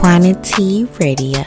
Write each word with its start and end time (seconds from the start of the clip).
Quantity 0.00 0.84
Radio. 0.98 1.44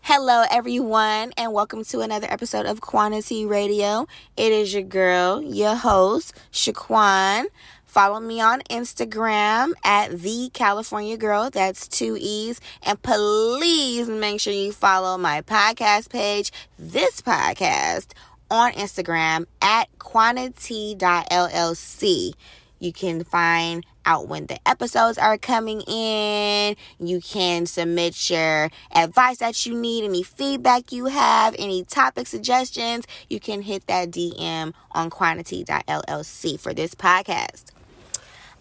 Hello, 0.00 0.44
everyone, 0.50 1.32
and 1.36 1.52
welcome 1.52 1.84
to 1.84 2.00
another 2.00 2.26
episode 2.30 2.64
of 2.64 2.80
Quantity 2.80 3.44
Radio. 3.44 4.06
It 4.38 4.50
is 4.50 4.72
your 4.72 4.84
girl, 4.84 5.42
your 5.42 5.74
host, 5.74 6.34
Shaquan. 6.50 7.44
Follow 7.88 8.20
me 8.20 8.40
on 8.40 8.60
Instagram 8.70 9.72
at 9.82 10.20
the 10.20 10.50
California 10.52 11.16
Girl. 11.16 11.50
That's 11.50 11.88
two 11.88 12.16
E's. 12.20 12.60
And 12.82 13.02
please 13.02 14.08
make 14.08 14.40
sure 14.40 14.52
you 14.52 14.72
follow 14.72 15.16
my 15.16 15.40
podcast 15.40 16.10
page, 16.10 16.52
this 16.78 17.22
podcast, 17.22 18.08
on 18.50 18.72
Instagram 18.72 19.46
at 19.62 19.88
quantity.llc. 19.98 22.32
You 22.78 22.92
can 22.92 23.24
find 23.24 23.86
out 24.04 24.28
when 24.28 24.46
the 24.46 24.58
episodes 24.68 25.16
are 25.16 25.38
coming 25.38 25.80
in. 25.80 26.76
You 27.00 27.20
can 27.20 27.64
submit 27.64 28.30
your 28.30 28.70
advice 28.94 29.38
that 29.38 29.66
you 29.66 29.74
need, 29.74 30.04
any 30.04 30.22
feedback 30.22 30.92
you 30.92 31.06
have, 31.06 31.56
any 31.58 31.84
topic 31.84 32.26
suggestions. 32.26 33.06
You 33.28 33.40
can 33.40 33.62
hit 33.62 33.86
that 33.86 34.10
DM 34.10 34.74
on 34.92 35.10
quantity.llc 35.10 36.60
for 36.60 36.74
this 36.74 36.94
podcast. 36.94 37.64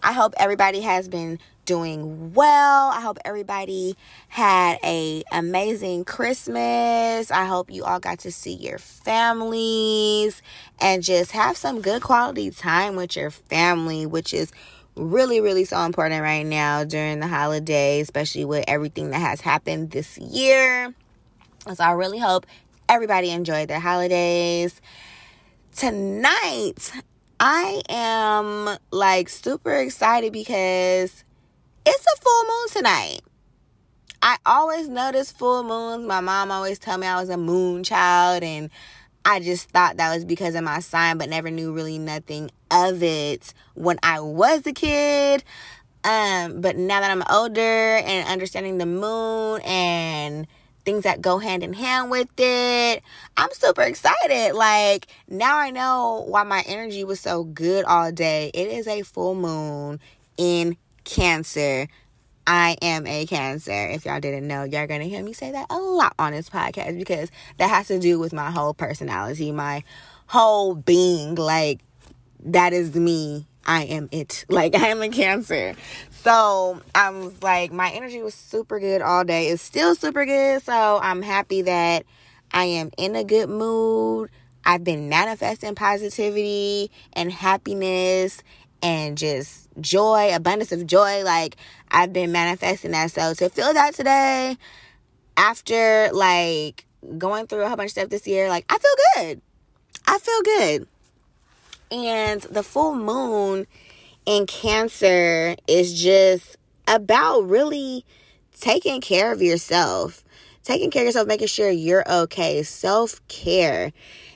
I 0.03 0.13
hope 0.13 0.33
everybody 0.37 0.81
has 0.81 1.07
been 1.07 1.39
doing 1.65 2.33
well. 2.33 2.89
I 2.89 3.01
hope 3.01 3.17
everybody 3.25 3.95
had 4.29 4.79
a 4.83 5.23
amazing 5.31 6.05
Christmas. 6.05 7.29
I 7.29 7.45
hope 7.45 7.69
you 7.69 7.83
all 7.83 7.99
got 7.99 8.19
to 8.19 8.31
see 8.31 8.53
your 8.53 8.77
families 8.77 10.41
and 10.79 11.03
just 11.03 11.31
have 11.33 11.57
some 11.57 11.81
good 11.81 12.01
quality 12.01 12.51
time 12.51 12.95
with 12.95 13.15
your 13.15 13.31
family, 13.31 14.05
which 14.05 14.33
is 14.33 14.51
really 14.95 15.41
really 15.41 15.65
so 15.65 15.79
important 15.81 16.23
right 16.23 16.45
now 16.45 16.83
during 16.83 17.19
the 17.19 17.27
holiday, 17.27 17.99
especially 17.99 18.45
with 18.45 18.63
everything 18.67 19.11
that 19.11 19.19
has 19.19 19.41
happened 19.41 19.91
this 19.91 20.17
year. 20.17 20.93
So 21.73 21.83
I 21.83 21.91
really 21.91 22.19
hope 22.19 22.45
everybody 22.87 23.29
enjoyed 23.29 23.67
their 23.67 23.79
holidays. 23.79 24.81
Tonight, 25.75 26.91
I 27.39 27.83
am 27.87 28.77
like 28.89 29.29
super 29.29 29.75
excited 29.75 30.33
because 30.33 31.23
it's 31.85 32.05
a 32.05 32.21
full 32.21 32.43
moon 32.43 32.69
tonight. 32.71 33.19
I 34.23 34.37
always 34.43 34.87
notice 34.87 35.31
full 35.31 35.61
moons. 35.61 36.07
My 36.07 36.19
mom 36.19 36.49
always 36.49 36.79
tell 36.79 36.97
me 36.97 37.05
I 37.05 37.19
was 37.19 37.29
a 37.29 37.37
moon 37.37 37.83
child 37.83 38.41
and 38.41 38.71
I 39.23 39.39
just 39.39 39.69
thought 39.69 39.97
that 39.97 40.15
was 40.15 40.25
because 40.25 40.55
of 40.55 40.63
my 40.63 40.79
sign 40.79 41.19
but 41.19 41.29
never 41.29 41.51
knew 41.51 41.71
really 41.71 41.99
nothing 41.99 42.49
of 42.71 43.03
it 43.03 43.53
when 43.75 43.99
I 44.01 44.19
was 44.19 44.65
a 44.65 44.73
kid. 44.73 45.43
Um 46.03 46.59
but 46.59 46.75
now 46.75 47.01
that 47.01 47.11
I'm 47.11 47.23
older 47.29 47.61
and 47.97 48.27
understanding 48.27 48.79
the 48.79 48.87
moon 48.87 49.61
and 49.61 50.47
things 50.87 51.03
that 51.03 51.21
go 51.21 51.37
hand 51.37 51.63
in 51.63 51.73
hand 51.73 52.09
with 52.09 52.29
it. 52.37 53.03
I'm 53.35 53.51
super 53.51 53.81
excited. 53.81 54.55
Like, 54.55 55.07
now 55.27 55.57
I 55.57 55.69
know 55.69 56.23
why 56.29 56.43
my 56.43 56.63
energy 56.65 57.03
was 57.03 57.19
so 57.19 57.43
good 57.43 57.83
all 57.83 58.09
day. 58.13 58.51
It 58.53 58.69
is 58.69 58.87
a 58.87 59.01
full 59.01 59.35
moon 59.35 59.99
in 60.37 60.77
Cancer. 61.03 61.89
I 62.47 62.77
am 62.81 63.05
a 63.05 63.25
Cancer. 63.25 63.89
If 63.89 64.05
y'all 64.05 64.21
didn't 64.21 64.47
know, 64.47 64.63
y'all 64.63 64.87
gonna 64.87 65.03
hear 65.03 65.21
me 65.21 65.33
say 65.33 65.51
that 65.51 65.65
a 65.69 65.77
lot 65.77 66.13
on 66.17 66.31
this 66.31 66.49
podcast 66.49 66.97
because 66.97 67.31
that 67.57 67.69
has 67.69 67.87
to 67.87 67.99
do 67.99 68.17
with 68.17 68.31
my 68.31 68.49
whole 68.49 68.73
personality, 68.73 69.51
my 69.51 69.83
whole 70.27 70.73
being. 70.73 71.35
Like, 71.35 71.81
that 72.45 72.71
is 72.71 72.95
me. 72.95 73.45
I 73.65 73.83
am 73.83 74.07
it. 74.13 74.45
Like, 74.49 74.73
I 74.73 74.87
am 74.87 75.01
a 75.01 75.09
Cancer. 75.09 75.75
So 76.23 76.81
I 76.93 77.09
was 77.09 77.41
like, 77.41 77.71
my 77.71 77.91
energy 77.91 78.21
was 78.21 78.33
super 78.33 78.79
good 78.79 79.01
all 79.01 79.23
day. 79.23 79.47
It's 79.47 79.61
still 79.61 79.95
super 79.95 80.25
good. 80.25 80.61
So 80.63 80.99
I'm 81.01 81.21
happy 81.21 81.61
that 81.63 82.05
I 82.51 82.65
am 82.65 82.91
in 82.97 83.15
a 83.15 83.23
good 83.23 83.49
mood. 83.49 84.29
I've 84.65 84.83
been 84.83 85.09
manifesting 85.09 85.75
positivity 85.75 86.91
and 87.13 87.31
happiness 87.31 88.43
and 88.81 89.17
just 89.17 89.69
joy, 89.79 90.35
abundance 90.35 90.71
of 90.71 90.85
joy. 90.85 91.23
Like 91.23 91.55
I've 91.89 92.11
been 92.13 92.31
manifesting 92.31 92.91
that. 92.91 93.11
So 93.11 93.33
to 93.35 93.49
feel 93.49 93.73
that 93.73 93.93
today, 93.93 94.57
after 95.37 96.09
like 96.11 96.85
going 97.17 97.47
through 97.47 97.61
a 97.61 97.67
whole 97.67 97.77
bunch 97.77 97.89
of 97.89 97.91
stuff 97.91 98.09
this 98.09 98.27
year, 98.27 98.49
like 98.49 98.65
I 98.69 98.77
feel 98.77 98.91
good. 99.15 99.41
I 100.05 100.19
feel 100.19 100.41
good. 100.41 100.87
And 101.89 102.41
the 102.41 102.63
full 102.63 102.95
moon 102.95 103.67
in 104.27 104.45
Cancer 104.45 105.55
is 105.67 105.99
just 105.99 106.57
about 106.85 107.49
really 107.49 108.05
taking 108.59 108.99
care 108.99 109.31
of 109.31 109.41
yourself. 109.41 110.23
Taking 110.63 110.91
care 110.91 111.03
of 111.03 111.05
yourself, 111.07 111.29
making 111.29 111.47
sure 111.47 111.71
you're 111.71 112.03
okay. 112.11 112.61
Self 112.61 113.25
care 113.29 113.93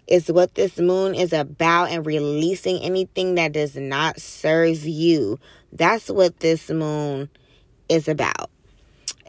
is 0.07 0.31
what 0.31 0.55
this 0.55 0.79
moon 0.79 1.13
is 1.13 1.33
about, 1.33 1.91
and 1.91 2.05
releasing 2.05 2.81
anything 2.81 3.35
that 3.35 3.51
does 3.51 3.75
not 3.75 4.19
serve 4.19 4.85
you. 4.85 5.37
That's 5.73 6.09
what 6.09 6.39
this 6.39 6.69
moon 6.69 7.29
is 7.89 8.07
about. 8.07 8.49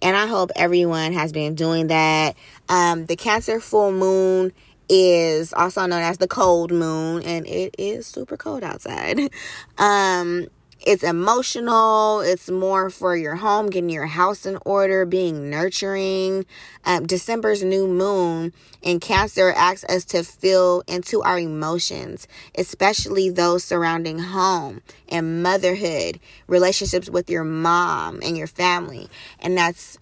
And 0.00 0.16
I 0.16 0.28
hope 0.28 0.52
everyone 0.54 1.12
has 1.12 1.32
been 1.32 1.56
doing 1.56 1.88
that. 1.88 2.36
Um, 2.68 3.06
the 3.06 3.16
Cancer 3.16 3.58
full 3.58 3.90
moon 3.90 4.52
is 4.94 5.54
also 5.54 5.86
known 5.86 6.02
as 6.02 6.18
the 6.18 6.28
cold 6.28 6.70
moon 6.70 7.22
and 7.22 7.46
it 7.46 7.74
is 7.78 8.06
super 8.06 8.36
cold 8.36 8.62
outside. 8.62 9.18
Um 9.78 10.48
it's 10.84 11.04
emotional. 11.04 12.20
It's 12.22 12.50
more 12.50 12.90
for 12.90 13.16
your 13.16 13.36
home, 13.36 13.70
getting 13.70 13.88
your 13.88 14.06
house 14.06 14.44
in 14.46 14.58
order, 14.64 15.06
being 15.06 15.48
nurturing. 15.48 16.44
Um, 16.84 17.06
December's 17.06 17.62
new 17.62 17.86
moon 17.86 18.52
in 18.82 18.98
Cancer 18.98 19.52
asks 19.52 19.88
us 19.88 20.04
to 20.06 20.24
feel 20.24 20.82
into 20.88 21.22
our 21.22 21.38
emotions, 21.38 22.26
especially 22.56 23.30
those 23.30 23.62
surrounding 23.62 24.18
home 24.18 24.82
and 25.08 25.44
motherhood, 25.44 26.18
relationships 26.48 27.08
with 27.08 27.30
your 27.30 27.44
mom 27.44 28.20
and 28.20 28.36
your 28.36 28.48
family. 28.48 29.08
And 29.38 29.56
that's 29.56 29.98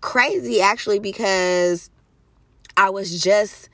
crazy 0.00 0.60
actually 0.60 0.98
because 0.98 1.90
I 2.76 2.90
was 2.90 3.22
just 3.22 3.68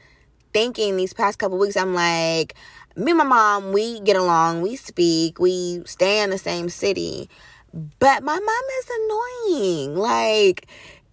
thinking 0.55 0.97
these 0.97 1.13
past 1.13 1.39
couple 1.39 1.59
weeks, 1.59 1.77
I'm 1.77 1.93
like, 1.93 2.55
me 2.97 3.11
and 3.11 3.19
my 3.19 3.25
mom, 3.25 3.73
we 3.73 4.01
get 4.01 4.17
along, 4.17 4.63
we 4.63 4.77
speak, 4.77 5.39
we 5.39 5.83
stay 5.85 6.23
in 6.23 6.31
the 6.31 6.39
same 6.39 6.71
city. 6.71 7.29
But 7.75 8.23
my 8.23 8.39
mom 8.39 8.65
is 8.79 8.91
annoying. 9.51 9.97
Like, 9.97 10.67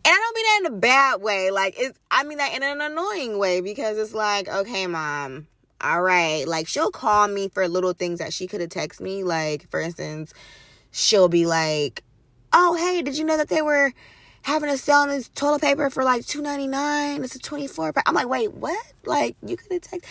and 0.05 0.13
I 0.13 0.15
don't 0.15 0.35
mean 0.35 0.45
that 0.45 0.59
in 0.59 0.75
a 0.75 0.79
bad 0.79 1.21
way. 1.21 1.51
Like, 1.51 1.73
it's, 1.77 1.97
I 2.11 2.23
mean 2.23 2.37
that 2.37 2.55
in 2.55 2.63
an 2.63 2.79
annoying 2.79 3.39
way 3.39 3.61
because 3.61 3.97
it's 3.97 4.13
like, 4.13 4.47
okay, 4.47 4.85
mom, 4.85 5.47
all 5.81 6.03
right. 6.03 6.47
Like, 6.47 6.67
she'll 6.67 6.91
call 6.91 7.27
me 7.27 7.49
for 7.49 7.67
little 7.67 7.93
things 7.93 8.19
that 8.19 8.31
she 8.31 8.45
could 8.45 8.61
have 8.61 8.69
texted 8.69 9.01
me. 9.01 9.23
Like, 9.23 9.69
for 9.71 9.81
instance, 9.81 10.33
she'll 10.91 11.29
be 11.29 11.47
like, 11.47 12.03
oh, 12.53 12.75
hey, 12.75 13.01
did 13.01 13.17
you 13.17 13.25
know 13.25 13.37
that 13.37 13.49
they 13.49 13.63
were 13.63 13.91
having 14.43 14.69
a 14.69 14.77
sale 14.77 14.97
on 14.97 15.09
this 15.09 15.29
toilet 15.29 15.61
paper 15.61 15.89
for 15.89 16.03
like 16.03 16.25
two 16.25 16.41
ninety 16.41 16.67
nine? 16.67 17.23
It's 17.23 17.35
a 17.35 17.39
24 17.39 17.93
pack. 17.93 18.03
I'm 18.07 18.15
like, 18.15 18.27
wait, 18.27 18.53
what? 18.53 18.93
Like, 19.05 19.35
you 19.45 19.57
could 19.57 19.71
have 19.71 19.81
texted. 19.81 20.03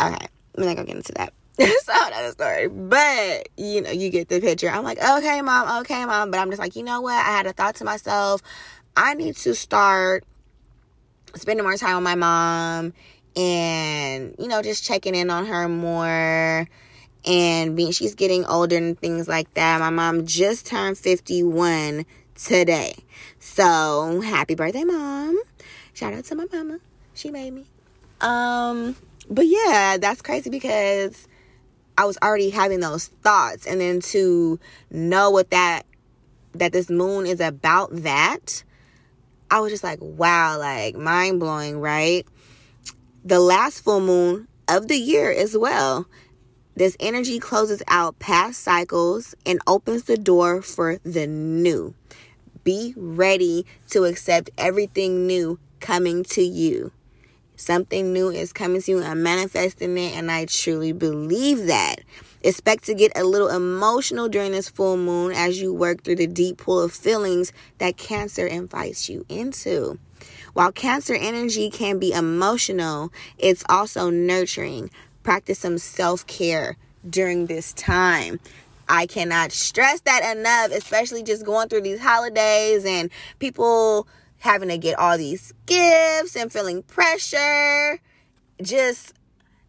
Okay. 0.00 0.26
I'm 0.56 0.64
not 0.64 0.76
gonna 0.76 0.86
get 0.86 0.96
into 0.96 1.12
that. 1.12 1.32
That's 1.56 1.88
another 1.88 2.30
story. 2.32 2.68
But 2.68 3.48
you 3.56 3.80
know, 3.82 3.90
you 3.90 4.10
get 4.10 4.28
the 4.28 4.40
picture. 4.40 4.68
I'm 4.68 4.84
like, 4.84 4.98
okay, 4.98 5.40
mom, 5.42 5.80
okay, 5.80 6.04
mom. 6.04 6.30
But 6.30 6.38
I'm 6.38 6.50
just 6.50 6.60
like, 6.60 6.76
you 6.76 6.82
know 6.82 7.00
what? 7.00 7.14
I 7.14 7.30
had 7.30 7.46
a 7.46 7.52
thought 7.52 7.76
to 7.76 7.84
myself. 7.84 8.42
I 8.96 9.14
need 9.14 9.36
to 9.36 9.54
start 9.54 10.24
spending 11.34 11.64
more 11.64 11.76
time 11.76 11.96
with 11.96 12.04
my 12.04 12.14
mom 12.14 12.94
and, 13.36 14.34
you 14.38 14.48
know, 14.48 14.62
just 14.62 14.84
checking 14.84 15.14
in 15.14 15.28
on 15.30 15.46
her 15.46 15.68
more 15.68 16.66
and 17.26 17.76
being 17.76 17.92
she's 17.92 18.14
getting 18.14 18.44
older 18.46 18.76
and 18.76 18.98
things 18.98 19.28
like 19.28 19.52
that. 19.54 19.80
My 19.80 19.90
mom 19.90 20.26
just 20.26 20.66
turned 20.66 20.96
51 20.96 22.06
today. 22.36 22.94
So 23.38 24.20
happy 24.20 24.54
birthday, 24.54 24.84
mom. 24.84 25.38
Shout 25.94 26.12
out 26.12 26.24
to 26.24 26.34
my 26.34 26.46
mama. 26.52 26.78
She 27.14 27.30
made 27.30 27.52
me. 27.52 27.66
Um 28.20 28.96
but 29.28 29.46
yeah, 29.46 29.96
that's 30.00 30.22
crazy 30.22 30.50
because 30.50 31.26
I 31.98 32.04
was 32.04 32.18
already 32.22 32.50
having 32.50 32.80
those 32.80 33.06
thoughts 33.06 33.66
and 33.66 33.80
then 33.80 34.00
to 34.00 34.60
know 34.90 35.30
what 35.30 35.50
that 35.50 35.82
that 36.52 36.72
this 36.72 36.90
moon 36.90 37.26
is 37.26 37.40
about 37.40 37.90
that 37.92 38.62
I 39.50 39.60
was 39.60 39.72
just 39.72 39.84
like 39.84 39.98
wow 40.00 40.58
like 40.58 40.96
mind 40.96 41.40
blowing 41.40 41.80
right 41.80 42.26
the 43.24 43.40
last 43.40 43.82
full 43.82 44.00
moon 44.00 44.48
of 44.68 44.88
the 44.88 44.96
year 44.96 45.30
as 45.30 45.56
well 45.56 46.06
this 46.74 46.96
energy 47.00 47.38
closes 47.38 47.82
out 47.88 48.18
past 48.18 48.62
cycles 48.62 49.34
and 49.46 49.60
opens 49.66 50.04
the 50.04 50.18
door 50.18 50.60
for 50.60 50.98
the 51.04 51.26
new 51.26 51.94
be 52.66 52.92
ready 52.96 53.64
to 53.88 54.04
accept 54.04 54.50
everything 54.58 55.26
new 55.26 55.58
coming 55.80 56.24
to 56.24 56.42
you 56.42 56.92
Something 57.58 58.12
new 58.12 58.28
is 58.28 58.52
coming 58.52 58.82
to 58.82 58.90
you. 58.90 59.02
I'm 59.02 59.22
manifesting 59.22 59.96
it, 59.96 60.14
and 60.14 60.30
I 60.30 60.44
truly 60.44 60.92
believe 60.92 61.66
that. 61.66 61.96
Expect 62.42 62.84
to 62.84 62.94
get 62.94 63.16
a 63.16 63.24
little 63.24 63.48
emotional 63.48 64.28
during 64.28 64.52
this 64.52 64.68
full 64.68 64.98
moon 64.98 65.32
as 65.32 65.60
you 65.60 65.72
work 65.72 66.04
through 66.04 66.16
the 66.16 66.26
deep 66.26 66.58
pool 66.58 66.82
of 66.82 66.92
feelings 66.92 67.54
that 67.78 67.96
Cancer 67.96 68.46
invites 68.46 69.08
you 69.08 69.24
into. 69.30 69.98
While 70.52 70.70
Cancer 70.70 71.14
energy 71.14 71.70
can 71.70 71.98
be 71.98 72.12
emotional, 72.12 73.10
it's 73.38 73.64
also 73.70 74.10
nurturing. 74.10 74.90
Practice 75.22 75.60
some 75.60 75.78
self 75.78 76.26
care 76.26 76.76
during 77.08 77.46
this 77.46 77.72
time. 77.72 78.38
I 78.88 79.06
cannot 79.06 79.52
stress 79.52 80.00
that 80.02 80.36
enough, 80.36 80.76
especially 80.76 81.22
just 81.22 81.44
going 81.44 81.68
through 81.68 81.82
these 81.82 82.00
holidays 82.00 82.84
and 82.84 83.10
people 83.38 84.06
having 84.38 84.68
to 84.68 84.78
get 84.78 84.98
all 84.98 85.18
these 85.18 85.52
gifts 85.66 86.36
and 86.36 86.52
feeling 86.52 86.82
pressure. 86.82 88.00
Just 88.62 89.14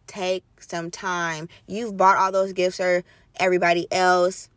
take 0.06 0.44
some 0.60 0.90
time. 0.90 1.48
You've 1.66 1.96
bought 1.96 2.16
all 2.16 2.32
those 2.32 2.52
gifts 2.52 2.76
for 2.76 3.02
everybody 3.36 3.86
else. 3.92 4.48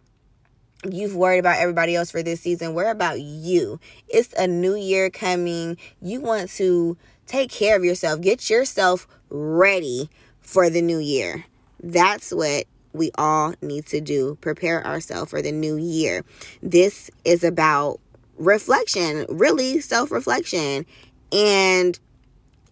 You've 0.89 1.15
worried 1.15 1.39
about 1.39 1.59
everybody 1.59 1.95
else 1.95 2.09
for 2.09 2.23
this 2.23 2.41
season. 2.41 2.73
Where 2.73 2.89
about 2.89 3.21
you? 3.21 3.79
It's 4.07 4.33
a 4.33 4.47
new 4.47 4.75
year 4.75 5.09
coming. 5.09 5.77
You 6.01 6.21
want 6.21 6.49
to 6.51 6.97
take 7.27 7.51
care 7.51 7.75
of 7.75 7.83
yourself. 7.83 8.21
Get 8.21 8.49
yourself 8.49 9.07
ready 9.29 10.09
for 10.39 10.69
the 10.69 10.81
new 10.81 10.97
year. 10.97 11.45
That's 11.83 12.31
what 12.31 12.65
we 12.93 13.11
all 13.17 13.53
need 13.61 13.85
to 13.87 14.01
do. 14.01 14.37
Prepare 14.41 14.85
ourselves 14.85 15.31
for 15.31 15.41
the 15.41 15.51
new 15.51 15.77
year. 15.77 16.23
This 16.61 17.09
is 17.25 17.43
about 17.43 17.99
reflection, 18.37 19.25
really 19.29 19.79
self-reflection. 19.79 20.85
And 21.31 21.99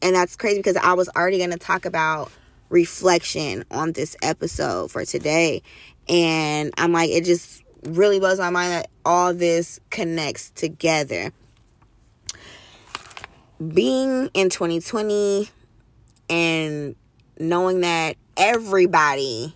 and 0.02 0.16
that's 0.16 0.36
crazy 0.36 0.60
because 0.60 0.78
I 0.78 0.94
was 0.94 1.10
already 1.10 1.38
going 1.38 1.52
to 1.52 1.58
talk 1.58 1.86
about 1.86 2.32
reflection 2.70 3.66
on 3.72 3.92
this 3.94 4.16
episode 4.22 4.92
for 4.92 5.04
today. 5.06 5.62
And 6.08 6.74
I'm 6.78 6.92
like 6.92 7.10
it 7.10 7.26
just 7.26 7.64
really 7.84 8.20
blows 8.20 8.40
my 8.40 8.50
mind 8.50 8.72
that 8.72 8.90
all 9.06 9.34
this 9.34 9.80
connects 9.90 10.52
together. 10.52 11.32
Being 13.74 14.30
in 14.34 14.50
2020 14.50 15.50
and 16.30 16.96
knowing 17.38 17.82
that 17.82 18.16
everybody 18.38 19.54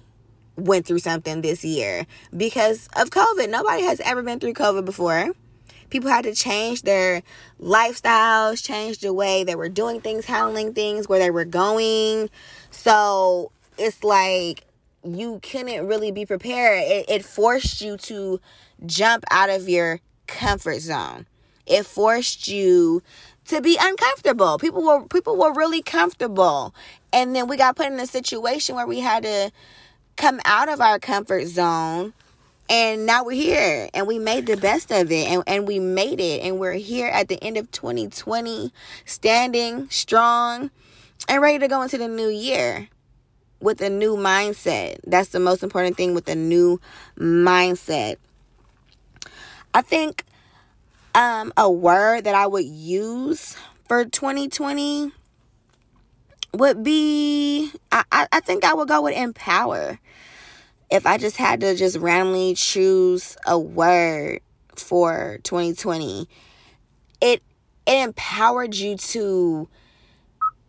went 0.55 0.85
through 0.85 0.99
something 0.99 1.41
this 1.41 1.63
year 1.63 2.05
because 2.35 2.87
of 2.95 3.09
COVID. 3.09 3.49
Nobody 3.49 3.83
has 3.83 3.99
ever 4.01 4.21
been 4.21 4.39
through 4.39 4.53
COVID 4.53 4.85
before. 4.85 5.31
People 5.89 6.09
had 6.09 6.23
to 6.23 6.33
change 6.33 6.81
their 6.81 7.21
lifestyles, 7.61 8.63
change 8.63 8.99
the 8.99 9.13
way 9.13 9.43
they 9.43 9.55
were 9.55 9.69
doing 9.69 10.01
things, 10.01 10.25
handling 10.25 10.73
things, 10.73 11.07
where 11.07 11.19
they 11.19 11.29
were 11.29 11.45
going. 11.45 12.29
So 12.71 13.51
it's 13.77 14.03
like 14.03 14.65
you 15.03 15.39
couldn't 15.43 15.85
really 15.85 16.11
be 16.11 16.25
prepared. 16.25 16.83
It, 16.83 17.05
it 17.09 17.25
forced 17.25 17.81
you 17.81 17.97
to 17.97 18.39
jump 18.85 19.23
out 19.29 19.49
of 19.49 19.69
your 19.69 19.99
comfort 20.27 20.79
zone. 20.79 21.27
It 21.65 21.85
forced 21.85 22.47
you 22.47 23.01
to 23.45 23.61
be 23.61 23.77
uncomfortable. 23.79 24.57
People 24.57 24.83
were 24.83 25.05
people 25.07 25.37
were 25.37 25.53
really 25.53 25.81
comfortable. 25.81 26.73
And 27.11 27.35
then 27.35 27.47
we 27.47 27.57
got 27.57 27.75
put 27.75 27.87
in 27.87 27.99
a 27.99 28.07
situation 28.07 28.75
where 28.75 28.87
we 28.87 28.99
had 28.99 29.23
to 29.23 29.51
come 30.15 30.39
out 30.45 30.69
of 30.69 30.81
our 30.81 30.99
comfort 30.99 31.45
zone 31.47 32.13
and 32.69 33.05
now 33.05 33.25
we're 33.25 33.31
here 33.31 33.89
and 33.93 34.07
we 34.07 34.19
made 34.19 34.45
the 34.45 34.57
best 34.57 34.91
of 34.91 35.11
it 35.11 35.27
and, 35.27 35.43
and 35.47 35.67
we 35.67 35.79
made 35.79 36.19
it 36.19 36.41
and 36.41 36.59
we're 36.59 36.73
here 36.73 37.07
at 37.07 37.27
the 37.27 37.41
end 37.43 37.57
of 37.57 37.69
2020 37.71 38.71
standing 39.05 39.89
strong 39.89 40.71
and 41.27 41.41
ready 41.41 41.59
to 41.59 41.67
go 41.67 41.81
into 41.81 41.97
the 41.97 42.07
new 42.07 42.29
year 42.29 42.87
with 43.59 43.81
a 43.81 43.89
new 43.89 44.15
mindset. 44.15 44.99
That's 45.05 45.29
the 45.29 45.39
most 45.39 45.63
important 45.63 45.97
thing 45.97 46.13
with 46.13 46.27
a 46.27 46.35
new 46.35 46.79
mindset. 47.17 48.17
I 49.73 49.81
think 49.81 50.25
um, 51.15 51.53
a 51.57 51.69
word 51.71 52.23
that 52.23 52.35
i 52.35 52.47
would 52.47 52.65
use 52.65 53.55
for 53.87 54.05
2020 54.05 55.11
would 56.53 56.83
be 56.83 57.71
I, 57.91 58.27
I 58.31 58.39
think 58.39 58.63
I 58.63 58.73
would 58.73 58.87
go 58.87 59.01
with 59.01 59.15
empower. 59.15 59.99
If 60.89 61.05
I 61.07 61.17
just 61.17 61.37
had 61.37 61.61
to 61.61 61.75
just 61.75 61.97
randomly 61.97 62.53
choose 62.53 63.35
a 63.47 63.57
word 63.57 64.41
for 64.75 65.39
2020, 65.43 66.27
it 67.21 67.41
it 67.85 68.03
empowered 68.03 68.75
you 68.75 68.95
to 68.97 69.67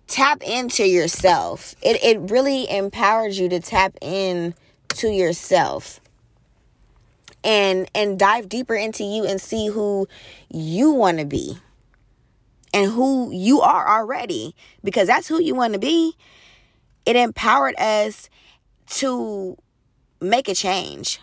tap 0.06 0.42
into 0.42 0.86
yourself. 0.86 1.74
It 1.82 2.02
it 2.02 2.30
really 2.30 2.68
empowered 2.70 3.34
you 3.34 3.48
to 3.50 3.60
tap 3.60 3.96
in 4.00 4.54
to 4.88 5.08
yourself 5.08 6.00
and 7.42 7.90
and 7.94 8.18
dive 8.18 8.48
deeper 8.48 8.74
into 8.74 9.04
you 9.04 9.24
and 9.24 9.40
see 9.40 9.68
who 9.68 10.08
you 10.48 10.92
want 10.92 11.18
to 11.18 11.26
be 11.26 11.58
and 12.74 12.90
who 12.90 13.30
you 13.32 13.60
are 13.60 14.00
already 14.00 14.54
because 14.82 15.06
that's 15.06 15.28
who 15.28 15.40
you 15.40 15.54
want 15.54 15.72
to 15.72 15.78
be. 15.78 16.14
It 17.06 17.14
empowered 17.14 17.78
us 17.78 18.28
to 18.88 19.56
make 20.20 20.48
a 20.48 20.54
change 20.54 21.20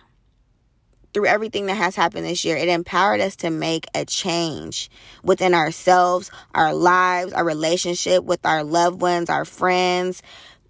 through 1.13 1.25
everything 1.25 1.65
that 1.65 1.75
has 1.75 1.95
happened 1.98 2.25
this 2.25 2.45
year. 2.45 2.56
It 2.56 2.69
empowered 2.69 3.19
us 3.19 3.36
to 3.38 3.50
make 3.50 3.86
a 3.94 4.06
change 4.06 4.89
within 5.24 5.53
ourselves, 5.53 6.31
our 6.56 6.74
lives, 6.74 7.33
our 7.33 7.44
relationship 7.44 8.24
with 8.24 8.45
our 8.45 8.63
loved 8.63 9.01
ones, 9.01 9.30
our 9.30 9.44
friends. 9.44 10.24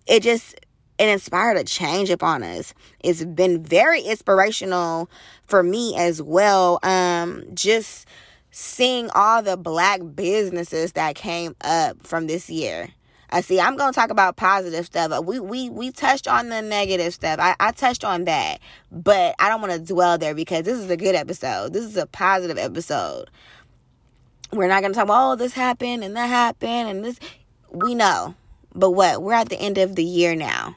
It 0.08 0.24
just 0.24 0.56
it 0.98 1.10
inspired 1.10 1.58
a 1.58 1.64
change 1.64 2.10
upon 2.10 2.42
us. 2.42 2.74
It's 3.02 3.24
been 3.24 3.64
very 3.64 4.02
inspirational 4.02 5.12
for 5.46 5.62
me 5.62 5.96
as 5.96 6.24
well. 6.24 6.80
Um 6.82 7.44
just 7.54 8.08
seeing 8.52 9.10
all 9.12 9.42
the 9.42 9.58
black 9.58 10.02
businesses 10.14 10.92
that 10.94 11.16
came 11.16 11.56
up 11.62 12.06
from 12.06 12.28
this 12.28 12.50
year. 12.50 12.90
I 13.34 13.40
see. 13.40 13.62
I'm 13.62 13.78
gonna 13.78 13.94
talk 13.94 14.10
about 14.10 14.36
positive 14.36 14.86
stuff. 14.86 15.12
Uh, 15.14 15.22
we 15.22 15.40
we 15.40 15.70
we 15.70 15.92
touched 15.92 16.28
on 16.28 16.50
the 16.50 16.62
negative 16.62 17.14
stuff. 17.14 17.40
I, 17.40 17.56
I 17.62 17.72
touched 17.72 18.04
on 18.04 18.26
that, 18.26 18.60
but 18.92 19.36
I 19.40 19.48
don't 19.48 19.62
want 19.62 19.72
to 19.74 19.80
dwell 19.80 20.18
there 20.18 20.36
because 20.36 20.66
this 20.66 20.78
is 20.78 20.90
a 20.90 20.98
good 20.98 21.16
episode. 21.16 21.72
This 21.72 21.86
is 21.86 21.96
a 21.96 22.06
positive 22.06 22.58
episode. 22.58 23.30
We're 24.52 24.68
not 24.68 24.82
gonna 24.82 24.94
talk 24.94 25.06
about 25.06 25.32
oh 25.32 25.36
this 25.38 25.54
happened 25.54 26.04
and 26.04 26.16
that 26.18 26.28
happened 26.28 26.90
and 26.90 27.06
this. 27.06 27.20
We 27.70 27.96
know, 27.96 28.36
but 28.76 28.92
what? 28.92 29.24
We're 29.24 29.34
at 29.34 29.48
the 29.48 29.60
end 29.60 29.78
of 29.78 29.96
the 29.96 30.04
year 30.04 30.36
now. 30.36 30.76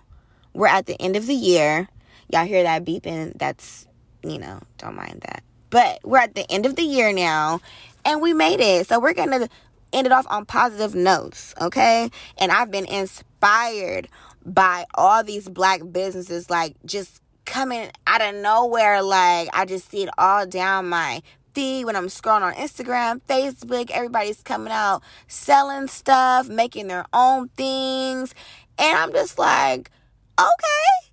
We're 0.52 0.68
at 0.68 0.86
the 0.86 1.00
end 1.02 1.16
of 1.16 1.26
the 1.26 1.34
year. 1.34 1.88
Y'all 2.32 2.46
hear 2.46 2.62
that 2.62 2.84
beeping? 2.84 3.36
That's 3.36 3.88
you 4.22 4.38
know, 4.38 4.60
don't 4.78 4.94
mind 4.94 5.22
that. 5.26 5.42
But 5.74 5.98
we're 6.04 6.18
at 6.18 6.36
the 6.36 6.48
end 6.52 6.66
of 6.66 6.76
the 6.76 6.84
year 6.84 7.12
now 7.12 7.60
and 8.04 8.22
we 8.22 8.32
made 8.32 8.60
it. 8.60 8.86
So 8.86 9.00
we're 9.00 9.12
going 9.12 9.32
to 9.32 9.48
end 9.92 10.06
it 10.06 10.12
off 10.12 10.24
on 10.30 10.46
positive 10.46 10.94
notes, 10.94 11.52
okay? 11.60 12.10
And 12.38 12.52
I've 12.52 12.70
been 12.70 12.84
inspired 12.84 14.06
by 14.46 14.84
all 14.94 15.24
these 15.24 15.48
black 15.48 15.80
businesses 15.90 16.48
like 16.48 16.76
just 16.86 17.20
coming 17.44 17.90
out 18.06 18.22
of 18.22 18.36
nowhere 18.36 19.02
like 19.02 19.48
I 19.52 19.64
just 19.64 19.90
see 19.90 20.04
it 20.04 20.10
all 20.16 20.46
down 20.46 20.88
my 20.88 21.22
feed 21.54 21.86
when 21.86 21.96
I'm 21.96 22.06
scrolling 22.06 22.42
on 22.42 22.54
Instagram, 22.54 23.20
Facebook, 23.28 23.90
everybody's 23.90 24.44
coming 24.44 24.72
out 24.72 25.02
selling 25.26 25.88
stuff, 25.88 26.48
making 26.48 26.86
their 26.86 27.04
own 27.12 27.48
things. 27.48 28.32
And 28.78 28.96
I'm 28.96 29.12
just 29.12 29.40
like, 29.40 29.90
okay, 30.38 31.10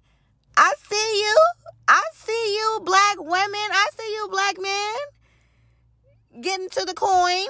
I 0.56 0.72
see 0.88 1.20
you. 1.20 1.38
I 1.94 2.02
see 2.14 2.56
you, 2.56 2.80
black 2.86 3.18
women. 3.20 3.70
I 3.74 3.88
see 3.98 4.14
you, 4.14 4.28
black 4.32 4.56
men. 4.62 4.96
Getting 6.42 6.60
to 6.72 6.86
the 6.86 6.94
coin. 6.94 7.46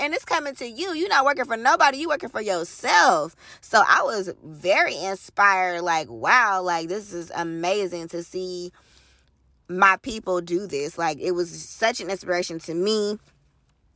And 0.00 0.14
it's 0.14 0.24
coming 0.24 0.54
to 0.56 0.66
you. 0.66 0.94
You're 0.94 1.08
not 1.08 1.24
working 1.24 1.44
for 1.44 1.56
nobody. 1.56 1.98
You 1.98 2.08
working 2.08 2.28
for 2.28 2.40
yourself. 2.40 3.34
So 3.60 3.82
I 3.86 4.02
was 4.02 4.32
very 4.44 4.96
inspired. 4.96 5.82
Like, 5.82 6.08
wow, 6.08 6.62
like 6.62 6.88
this 6.88 7.12
is 7.12 7.32
amazing 7.34 8.08
to 8.08 8.22
see 8.22 8.70
my 9.68 9.96
people 10.02 10.40
do 10.40 10.66
this. 10.66 10.98
Like 10.98 11.18
it 11.20 11.32
was 11.32 11.50
such 11.50 12.00
an 12.00 12.10
inspiration 12.10 12.58
to 12.60 12.74
me. 12.74 13.18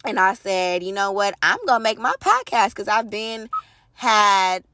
And 0.05 0.19
I 0.19 0.35
said, 0.35 0.83
you 0.83 0.93
know 0.93 1.13
what? 1.13 1.35
I'm 1.43 1.59
gonna 1.67 1.83
make 1.83 1.99
my 1.99 2.15
podcast 2.21 2.71
because 2.71 2.89
I've 2.89 3.09
been 3.09 3.49
had 3.95 4.65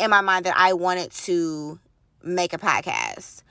in 0.00 0.10
my 0.10 0.20
mind 0.20 0.46
that 0.46 0.56
I 0.56 0.72
wanted 0.72 1.12
to 1.12 1.78
make 2.24 2.52
a 2.52 2.58
podcast. 2.58 3.42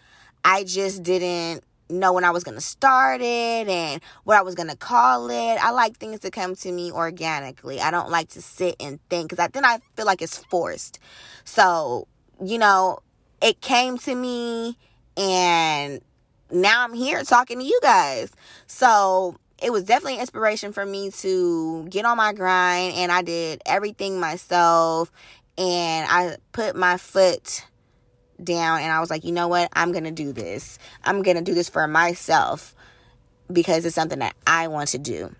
I 0.43 0.63
just 0.63 1.03
didn't 1.03 1.63
know 1.91 2.13
when 2.13 2.24
I 2.24 2.31
was 2.31 2.43
going 2.43 2.55
to 2.55 2.62
start 2.62 3.21
it 3.21 3.67
and 3.67 4.01
what 4.24 4.38
I 4.38 4.41
was 4.41 4.55
going 4.55 4.69
to 4.69 4.77
call 4.77 5.29
it. 5.29 5.55
I 5.57 5.71
like 5.71 5.98
things 5.98 6.19
to 6.21 6.31
come 6.31 6.55
to 6.55 6.71
me 6.71 6.91
organically. 6.91 7.79
I 7.79 7.91
don't 7.91 8.10
like 8.10 8.29
to 8.29 8.41
sit 8.41 8.75
and 8.79 9.00
think 9.10 9.29
because 9.29 9.50
then 9.50 9.65
I 9.65 9.79
feel 9.95 10.05
like 10.05 10.21
it's 10.21 10.38
forced. 10.38 11.00
So, 11.43 12.07
you 12.43 12.57
know, 12.57 13.00
it 13.41 13.62
came 13.62 13.98
to 14.00 14.15
me 14.15 14.77
and 15.17 16.01
now 16.51 16.83
I'm 16.83 16.93
here 16.93 17.24
talking 17.24 17.60
to 17.60 17.65
you 17.65 17.79
guys. 17.81 18.31
So, 18.67 19.36
it 19.62 19.71
was 19.71 19.83
definitely 19.83 20.19
inspiration 20.19 20.74
for 20.74 20.86
me 20.86 21.12
to 21.12 21.86
get 21.88 22.03
on 22.03 22.17
my 22.17 22.33
grind 22.33 22.95
and 22.95 23.12
I 23.12 23.21
did 23.21 23.62
everything 23.65 24.19
myself 24.19 25.12
and 25.57 26.07
I 26.10 26.38
put 26.51 26.75
my 26.75 26.98
foot 26.98 27.65
down 28.43 28.81
and 28.81 28.91
I 28.91 29.00
was 29.00 29.10
like, 29.10 29.24
you 29.24 29.31
know 29.31 29.48
what? 29.48 29.69
I'm 29.74 29.91
going 29.91 30.03
to 30.03 30.12
do 30.12 30.33
this. 30.33 30.79
I'm 31.03 31.21
going 31.21 31.38
to 31.38 31.43
do 31.43 31.53
this 31.53 31.69
for 31.69 31.88
myself 31.88 32.75
because 33.51 33.86
it's 33.86 33.95
something 33.95 34.19
that 34.19 34.36
I 34.45 34.67
want 34.67 34.89
to 34.89 34.98
do. 34.98 35.36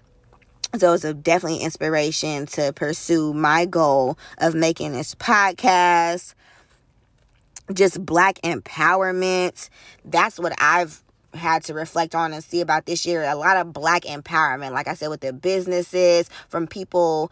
So 0.77 0.89
it 0.89 0.91
was 0.91 1.05
a 1.05 1.13
definitely 1.13 1.60
inspiration 1.60 2.46
to 2.48 2.72
pursue 2.74 3.34
my 3.34 3.65
goal 3.65 4.17
of 4.38 4.55
making 4.55 4.93
this 4.93 5.15
podcast, 5.15 6.34
just 7.74 8.05
black 8.05 8.39
empowerment. 8.41 9.70
That's 10.05 10.39
what 10.39 10.53
I've 10.60 11.03
had 11.34 11.63
to 11.65 11.74
reflect 11.74 12.15
on 12.15 12.34
and 12.34 12.43
see 12.43 12.62
about 12.62 12.86
this 12.86 13.05
year. 13.05 13.24
A 13.24 13.36
lot 13.36 13.58
of 13.58 13.74
black 13.74 14.03
empowerment, 14.03 14.72
like 14.72 14.88
I 14.88 14.93
said, 14.93 15.10
with 15.10 15.22
the 15.22 15.34
businesses, 15.34 16.29
from 16.48 16.67
people 16.67 17.31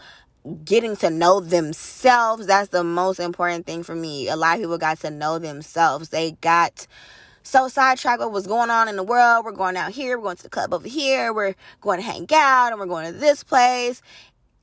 getting 0.66 0.96
to 0.98 1.10
know 1.10 1.40
themselves. 1.40 2.48
That's 2.48 2.70
the 2.70 2.84
most 2.84 3.20
important 3.20 3.66
thing 3.66 3.84
for 3.84 3.96
me. 3.96 4.30
A 4.30 4.36
lot 4.36 4.56
of 4.56 4.62
people 4.62 4.78
got 4.78 5.00
to 5.02 5.12
know 5.12 5.40
themselves. 5.40 6.10
They 6.10 6.32
got 6.34 6.88
so 7.44 7.68
sidetracked 7.68 8.20
what 8.20 8.32
was 8.32 8.48
going 8.48 8.70
on 8.70 8.88
in 8.88 8.96
the 8.96 9.04
world. 9.04 9.46
We're 9.46 9.52
going 9.52 9.78
out 9.78 9.92
here, 9.92 10.18
we're 10.18 10.24
going 10.24 10.38
to 10.38 10.44
the 10.44 10.50
club 10.50 10.74
over 10.74 10.88
here, 10.88 11.34
we're 11.34 11.56
going 11.82 12.00
to 12.00 12.06
hang 12.06 12.28
out, 12.34 12.72
and 12.72 12.80
we're 12.80 12.86
going 12.86 13.12
to 13.12 13.18
this 13.18 13.44
place. 13.44 14.02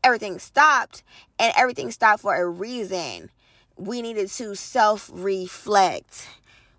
Everything 0.04 0.38
stopped, 0.38 1.02
and 1.38 1.52
everything 1.56 1.90
stopped 1.90 2.22
for 2.22 2.34
a 2.34 2.48
reason. 2.48 3.30
We 3.76 4.02
needed 4.02 4.28
to 4.28 4.54
self 4.54 5.10
reflect 5.12 6.28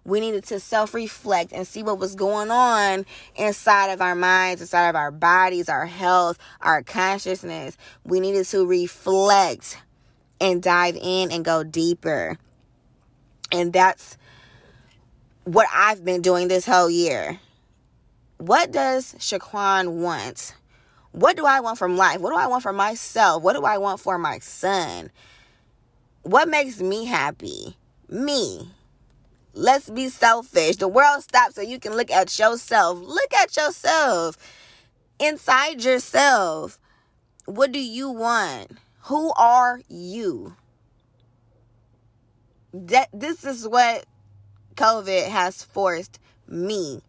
we 0.08 0.22
needed 0.22 0.46
to 0.46 0.60
self 0.62 0.94
reflect 0.94 1.52
and 1.52 1.68
see 1.68 1.84
what 1.84 2.00
was 2.00 2.16
going 2.16 2.50
on 2.50 3.06
inside 3.36 3.92
of 3.92 4.02
our 4.02 4.16
minds, 4.16 4.62
inside 4.62 4.88
of 4.88 4.96
our 4.96 5.12
bodies, 5.12 5.68
our 5.68 5.86
health, 5.86 6.40
our 6.62 6.82
consciousness. 6.82 7.78
We 8.06 8.22
needed 8.22 8.46
to 8.46 8.66
reflect 8.66 9.80
and 10.40 10.64
dive 10.64 10.96
in 10.96 11.30
and 11.30 11.44
go 11.44 11.64
deeper. 11.66 12.38
And 13.52 13.74
that's 13.74 14.18
what 15.44 15.68
I've 15.74 16.06
been 16.06 16.22
doing 16.22 16.48
this 16.48 16.66
whole 16.66 16.90
year. 16.90 17.40
What 18.38 18.72
does 18.72 19.14
Shaquan 19.16 20.00
want? 20.00 20.56
What 21.12 21.36
do 21.36 21.46
I 21.46 21.60
want 21.60 21.78
from 21.78 21.98
life? 21.98 22.22
What 22.22 22.30
do 22.30 22.38
I 22.38 22.48
want 22.48 22.64
for 22.64 22.74
myself? 22.74 23.44
What 23.44 23.58
do 23.58 23.66
I 23.66 23.78
want 23.78 24.00
for 24.00 24.18
my 24.18 24.40
son? 24.40 25.12
What 26.22 26.48
makes 26.48 26.80
me 26.80 27.04
happy? 27.06 27.76
Me. 28.08 28.70
Let's 29.58 29.90
be 29.90 30.08
selfish. 30.10 30.76
The 30.76 30.88
world 30.88 31.24
stops 31.24 31.56
so 31.56 31.64
you 31.64 31.80
can 31.80 31.96
look 31.96 32.12
at 32.12 32.38
yourself. 32.38 33.00
Look 33.00 33.34
at 33.34 33.58
yourself. 33.58 34.38
Inside 35.20 35.84
yourself. 35.84 36.78
What 37.46 37.72
do 37.72 37.80
you 37.80 38.12
want? 38.12 38.74
Who 39.06 39.34
are 39.36 39.82
you? 39.90 40.56
That 42.72 43.10
this 43.12 43.44
is 43.44 43.68
what 43.68 44.06
COVID 44.76 45.28
has 45.28 45.64
forced 45.64 46.20
me 46.48 47.02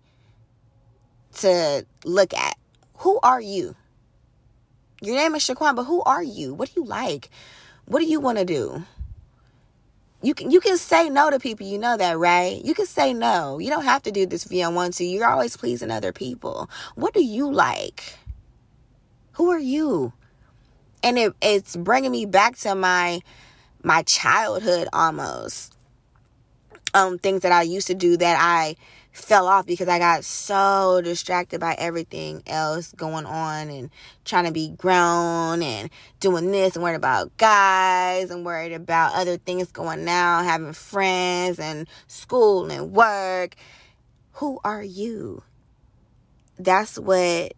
to 1.35 1.85
look 2.07 2.33
at. 2.33 2.57
Who 3.01 3.21
are 3.23 3.43
you? 3.43 3.77
Your 5.03 5.17
name 5.17 5.35
is 5.35 5.43
Shaquan, 5.43 5.77
but 5.77 5.85
who 5.85 6.03
are 6.05 6.23
you? 6.23 6.55
What 6.55 6.75
do 6.75 6.81
you 6.81 6.87
like? 6.87 7.29
What 7.85 7.99
do 7.99 8.07
you 8.07 8.21
want 8.21 8.39
to 8.39 8.47
do? 8.47 8.85
You 10.23 10.35
can 10.35 10.51
you 10.51 10.61
can 10.61 10.77
say 10.77 11.09
no 11.09 11.31
to 11.31 11.39
people 11.39 11.67
you 11.67 11.79
know 11.79 11.97
that 11.97 12.19
right? 12.19 12.65
You 12.65 12.75
can 12.75 12.87
say 12.87 13.13
no. 13.13 13.59
You 13.59 13.71
don't 13.71 13.85
have 13.85 14.03
to 14.03 14.11
do 14.11 14.27
this 14.27 14.45
if 14.47 14.53
you 14.53 14.63
don't 14.63 14.75
want 14.75 14.95
to 14.95 15.05
you're 15.05 15.29
always 15.29 15.57
pleasing 15.57 15.91
other 15.91 16.13
people. 16.13 16.69
What 16.95 17.15
do 17.15 17.23
you 17.23 17.51
like? 17.53 18.19
Who 19.33 19.51
are 19.51 19.59
you? 19.59 20.13
And 21.03 21.17
it, 21.19 21.33
it's 21.41 21.77
bringing 21.77 22.11
me 22.11 22.27
back 22.27 22.57
to 22.59 22.75
my 22.75 23.21
my 23.83 24.03
childhood 24.03 24.89
almost. 24.93 25.77
Um 26.95 27.19
things 27.19 27.43
that 27.43 27.53
i 27.53 27.63
used 27.63 27.87
to 27.87 27.95
do 27.95 28.17
that 28.17 28.39
i 28.41 28.75
fell 29.19 29.47
off 29.47 29.67
because 29.67 29.89
I 29.89 29.99
got 29.99 30.25
so 30.25 31.01
distracted 31.03 31.61
by 31.61 31.75
everything 31.79 32.43
else 32.47 32.93
going 32.93 33.27
on 33.27 33.69
and 33.69 33.91
trying 34.25 34.45
to 34.45 34.53
be 34.53 34.71
grown 34.71 35.63
and 35.63 35.91
doing 36.21 36.51
this 36.51 36.77
and 36.77 36.83
worried 36.83 36.97
about 36.97 37.37
guys 37.37 38.31
and 38.31 38.45
worried 38.45 38.73
about 38.73 39.15
other 39.15 39.37
things 39.37 39.71
going 39.73 40.05
now, 40.05 40.43
having 40.43 40.73
friends 40.73 41.59
and 41.59 41.89
school 42.07 42.71
and 42.71 42.93
work. 42.93 43.57
Who 44.35 44.61
are 44.65 44.83
you? 44.83 45.43
That's 46.59 46.99
what 46.99 47.19
it 47.19 47.55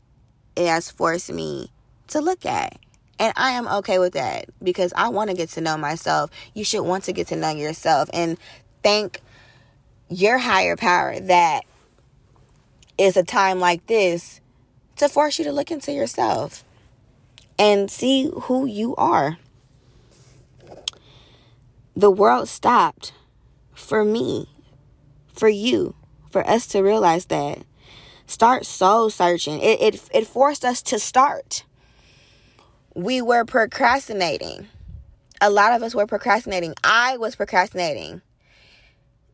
has 0.56 0.90
forced 0.90 1.32
me 1.32 1.70
to 2.08 2.20
look 2.20 2.44
at. 2.46 2.78
And 3.18 3.34
I 3.36 3.50
am 3.52 3.68
okay 3.68 3.98
with 3.98 4.14
that 4.14 4.46
because 4.62 4.94
I 4.96 5.10
want 5.10 5.28
to 5.28 5.36
get 5.36 5.50
to 5.50 5.60
know 5.60 5.76
myself. 5.76 6.30
You 6.54 6.64
should 6.64 6.82
want 6.82 7.04
to 7.04 7.12
get 7.12 7.28
to 7.28 7.36
know 7.36 7.50
yourself 7.50 8.08
and 8.14 8.38
thank 8.82 9.20
your 10.10 10.38
higher 10.38 10.76
power 10.76 11.18
that 11.20 11.64
is 12.98 13.16
a 13.16 13.22
time 13.22 13.60
like 13.60 13.86
this 13.86 14.40
to 14.96 15.08
force 15.08 15.38
you 15.38 15.44
to 15.44 15.52
look 15.52 15.70
into 15.70 15.92
yourself 15.92 16.64
and 17.58 17.90
see 17.90 18.30
who 18.42 18.66
you 18.66 18.94
are. 18.96 19.38
The 21.94 22.10
world 22.10 22.48
stopped 22.48 23.12
for 23.72 24.04
me, 24.04 24.48
for 25.32 25.48
you, 25.48 25.94
for 26.30 26.46
us 26.46 26.66
to 26.68 26.82
realize 26.82 27.26
that. 27.26 27.60
Start 28.26 28.64
soul 28.64 29.10
searching. 29.10 29.60
It, 29.60 29.80
it, 29.80 30.08
it 30.14 30.26
forced 30.26 30.64
us 30.64 30.82
to 30.82 30.98
start. 30.98 31.64
We 32.94 33.22
were 33.22 33.44
procrastinating. 33.44 34.68
A 35.40 35.50
lot 35.50 35.72
of 35.72 35.82
us 35.82 35.94
were 35.94 36.06
procrastinating. 36.06 36.74
I 36.84 37.16
was 37.16 37.34
procrastinating. 37.36 38.22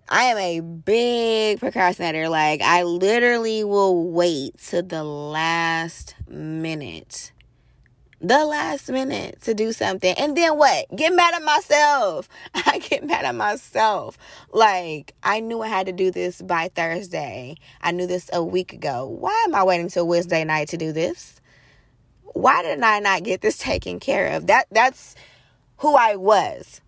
I 0.09 0.25
am 0.25 0.39
a 0.39 0.61
big 0.61 1.59
procrastinator. 1.59 2.29
Like, 2.29 2.63
I 2.63 2.85
literally 2.85 3.65
will 3.65 4.09
wait 4.11 4.59
to 4.69 4.83
the 4.83 5.03
last 5.03 6.15
minute. 6.29 7.33
The 8.21 8.45
last 8.45 8.89
minute 8.89 9.43
to 9.43 9.53
do 9.53 9.73
something. 9.73 10.15
And 10.17 10.37
then 10.37 10.57
what? 10.57 10.87
Get 10.95 11.13
mad 11.13 11.35
at 11.35 11.43
myself. 11.43 12.29
I 12.55 12.79
get 12.79 13.05
mad 13.05 13.25
at 13.25 13.35
myself. 13.35 14.17
Like, 14.53 15.13
I 15.25 15.41
knew 15.41 15.61
I 15.61 15.69
had 15.69 15.87
to 15.87 15.93
do 15.93 16.13
this 16.13 16.41
by 16.41 16.69
Thursday. 16.75 17.57
I 17.83 17.91
knew 17.91 18.07
this 18.07 18.31
a 18.33 18.45
week 18.45 18.73
ago. 18.73 19.07
Why 19.07 19.45
am 19.47 19.55
I 19.57 19.65
waiting 19.65 19.89
till 19.89 20.07
Wednesday 20.07 20.45
night 20.45 20.69
to 20.69 20.77
do 20.77 20.93
this? 20.93 21.41
Why 22.23 22.63
didn't 22.63 22.85
I 22.85 23.01
not 23.01 23.25
get 23.25 23.41
this 23.41 23.59
taken 23.59 23.99
care 23.99 24.37
of? 24.37 24.47
That 24.47 24.67
that's 24.71 25.15
who 25.79 25.97
I 25.97 26.17
was. 26.17 26.81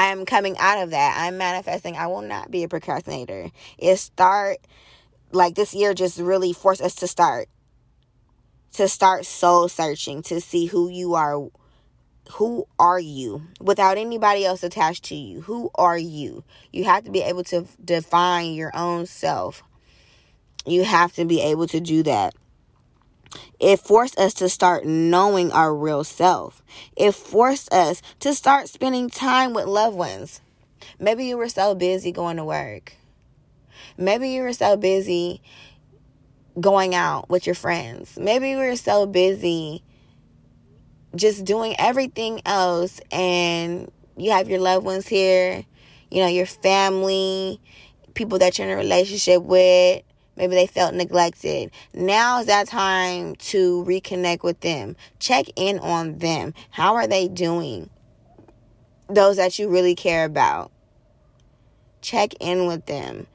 I 0.00 0.06
am 0.06 0.24
coming 0.24 0.56
out 0.56 0.82
of 0.82 0.92
that. 0.92 1.16
I'm 1.18 1.36
manifesting. 1.36 1.94
I 1.94 2.06
will 2.06 2.22
not 2.22 2.50
be 2.50 2.62
a 2.62 2.68
procrastinator. 2.68 3.50
It 3.76 3.96
start 3.98 4.56
like 5.30 5.56
this 5.56 5.74
year 5.74 5.92
just 5.92 6.18
really 6.18 6.54
forced 6.54 6.80
us 6.80 6.94
to 6.96 7.06
start 7.06 7.50
to 8.72 8.88
start 8.88 9.26
soul 9.26 9.68
searching 9.68 10.22
to 10.22 10.40
see 10.40 10.64
who 10.64 10.88
you 10.88 11.16
are 11.16 11.46
who 12.30 12.66
are 12.78 12.98
you 12.98 13.42
without 13.60 13.98
anybody 13.98 14.46
else 14.46 14.62
attached 14.62 15.04
to 15.04 15.14
you 15.14 15.42
who 15.42 15.70
are 15.74 15.98
you 15.98 16.44
you 16.72 16.84
have 16.84 17.04
to 17.04 17.10
be 17.10 17.20
able 17.20 17.44
to 17.44 17.66
define 17.84 18.54
your 18.54 18.70
own 18.74 19.04
self 19.04 19.62
you 20.64 20.82
have 20.82 21.12
to 21.12 21.26
be 21.26 21.42
able 21.42 21.66
to 21.66 21.78
do 21.80 22.02
that 22.02 22.32
it 23.58 23.80
forced 23.80 24.18
us 24.18 24.34
to 24.34 24.48
start 24.48 24.84
knowing 24.84 25.52
our 25.52 25.74
real 25.74 26.04
self. 26.04 26.62
It 26.96 27.12
forced 27.12 27.72
us 27.72 28.02
to 28.20 28.34
start 28.34 28.68
spending 28.68 29.10
time 29.10 29.52
with 29.52 29.66
loved 29.66 29.96
ones. 29.96 30.40
Maybe 30.98 31.26
you 31.26 31.36
were 31.36 31.48
so 31.48 31.74
busy 31.74 32.12
going 32.12 32.36
to 32.36 32.44
work. 32.44 32.94
Maybe 33.96 34.30
you 34.30 34.42
were 34.42 34.52
so 34.52 34.76
busy 34.76 35.42
going 36.58 36.94
out 36.94 37.28
with 37.28 37.46
your 37.46 37.54
friends. 37.54 38.18
Maybe 38.18 38.50
you 38.50 38.58
were 38.58 38.76
so 38.76 39.06
busy 39.06 39.82
just 41.14 41.44
doing 41.44 41.74
everything 41.78 42.40
else 42.46 43.00
and 43.10 43.90
you 44.16 44.30
have 44.30 44.48
your 44.48 44.60
loved 44.60 44.84
ones 44.84 45.08
here, 45.08 45.64
you 46.10 46.22
know, 46.22 46.28
your 46.28 46.46
family, 46.46 47.60
people 48.14 48.38
that 48.38 48.58
you're 48.58 48.68
in 48.68 48.72
a 48.72 48.76
relationship 48.76 49.42
with, 49.42 50.02
Maybe 50.40 50.54
they 50.54 50.66
felt 50.66 50.94
neglected. 50.94 51.70
Now 51.92 52.40
is 52.40 52.46
that 52.46 52.66
time 52.66 53.36
to 53.36 53.84
reconnect 53.84 54.42
with 54.42 54.60
them. 54.60 54.96
Check 55.18 55.48
in 55.54 55.78
on 55.80 56.16
them. 56.16 56.54
How 56.70 56.94
are 56.94 57.06
they 57.06 57.28
doing? 57.28 57.90
Those 59.06 59.36
that 59.36 59.58
you 59.58 59.68
really 59.68 59.94
care 59.94 60.24
about. 60.24 60.72
Check 62.00 62.32
in 62.40 62.66
with 62.66 62.86
them. 62.86 63.26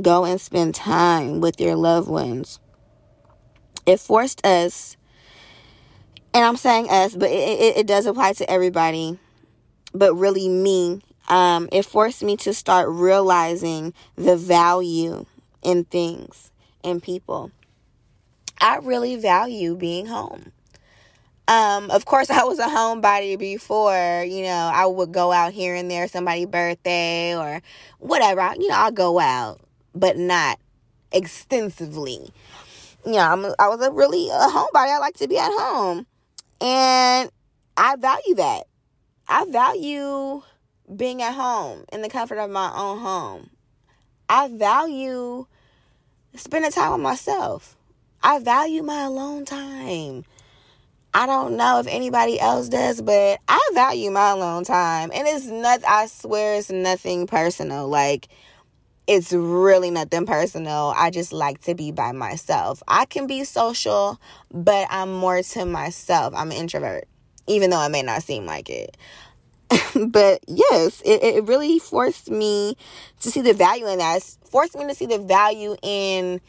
Go 0.00 0.24
and 0.24 0.40
spend 0.40 0.76
time 0.76 1.40
with 1.40 1.60
your 1.60 1.74
loved 1.74 2.08
ones. 2.08 2.60
It 3.84 3.98
forced 3.98 4.46
us, 4.46 4.96
and 6.32 6.44
I'm 6.44 6.56
saying 6.56 6.88
us, 6.88 7.16
but 7.16 7.30
it, 7.30 7.34
it, 7.34 7.76
it 7.78 7.86
does 7.88 8.06
apply 8.06 8.34
to 8.34 8.48
everybody, 8.48 9.18
but 9.92 10.14
really 10.14 10.48
me. 10.48 11.02
Um, 11.28 11.68
it 11.72 11.84
forced 11.84 12.22
me 12.22 12.36
to 12.38 12.54
start 12.54 12.88
realizing 12.90 13.92
the 14.14 14.36
value 14.36 15.26
in 15.62 15.84
things 15.84 16.50
and 16.84 17.02
people. 17.02 17.50
I 18.60 18.76
really 18.76 19.16
value 19.16 19.76
being 19.76 20.06
home. 20.06 20.52
Um, 21.48 21.90
of 21.90 22.04
course, 22.04 22.30
I 22.30 22.44
was 22.44 22.58
a 22.58 22.66
homebody 22.66 23.38
before. 23.38 24.24
You 24.26 24.44
know, 24.44 24.70
I 24.72 24.86
would 24.86 25.12
go 25.12 25.32
out 25.32 25.52
here 25.52 25.74
and 25.74 25.90
there, 25.90 26.08
somebody's 26.08 26.46
birthday 26.46 27.36
or 27.36 27.60
whatever. 27.98 28.54
You 28.58 28.68
know, 28.68 28.76
I'll 28.76 28.92
go 28.92 29.18
out, 29.18 29.60
but 29.94 30.16
not 30.16 30.58
extensively. 31.12 32.30
You 33.04 33.12
know, 33.12 33.18
I'm, 33.18 33.44
I 33.58 33.68
was 33.68 33.80
a 33.80 33.90
really 33.90 34.28
a 34.28 34.48
homebody. 34.48 34.94
I 34.94 34.98
like 34.98 35.16
to 35.16 35.28
be 35.28 35.38
at 35.38 35.50
home, 35.50 36.06
and 36.60 37.30
I 37.76 37.96
value 37.96 38.34
that. 38.36 38.64
I 39.28 39.46
value 39.46 40.42
being 40.94 41.22
at 41.22 41.34
home 41.34 41.84
in 41.92 42.02
the 42.02 42.08
comfort 42.08 42.38
of 42.38 42.50
my 42.50 42.72
own 42.76 42.98
home. 42.98 43.50
I 44.30 44.46
value 44.46 45.46
spending 46.36 46.70
time 46.70 46.92
with 46.92 47.00
myself. 47.00 47.76
I 48.22 48.38
value 48.38 48.84
my 48.84 49.02
alone 49.02 49.44
time. 49.44 50.24
I 51.12 51.26
don't 51.26 51.56
know 51.56 51.80
if 51.80 51.88
anybody 51.88 52.38
else 52.38 52.68
does, 52.68 53.02
but 53.02 53.40
I 53.48 53.70
value 53.74 54.12
my 54.12 54.30
alone 54.30 54.62
time. 54.62 55.10
And 55.12 55.26
it's 55.26 55.46
not, 55.46 55.80
I 55.84 56.06
swear 56.06 56.54
it's 56.54 56.70
nothing 56.70 57.26
personal. 57.26 57.88
Like, 57.88 58.28
it's 59.08 59.32
really 59.32 59.90
nothing 59.90 60.26
personal. 60.26 60.94
I 60.96 61.10
just 61.10 61.32
like 61.32 61.60
to 61.62 61.74
be 61.74 61.90
by 61.90 62.12
myself. 62.12 62.84
I 62.86 63.06
can 63.06 63.26
be 63.26 63.42
social, 63.42 64.20
but 64.52 64.86
I'm 64.90 65.12
more 65.12 65.42
to 65.42 65.64
myself. 65.64 66.34
I'm 66.36 66.52
an 66.52 66.56
introvert, 66.56 67.08
even 67.48 67.70
though 67.70 67.84
it 67.84 67.90
may 67.90 68.02
not 68.02 68.22
seem 68.22 68.46
like 68.46 68.70
it. 68.70 68.96
but 70.08 70.40
yes, 70.48 71.00
it, 71.04 71.22
it 71.22 71.44
really 71.44 71.78
forced 71.78 72.30
me 72.30 72.76
to 73.20 73.30
see 73.30 73.40
the 73.40 73.54
value 73.54 73.86
in 73.86 73.98
that. 73.98 74.16
It's 74.16 74.38
forced 74.50 74.76
me 74.76 74.86
to 74.86 74.94
see 74.94 75.06
the 75.06 75.18
value 75.18 75.76
in 75.82 76.40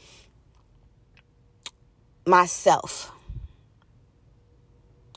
myself. 2.25 3.11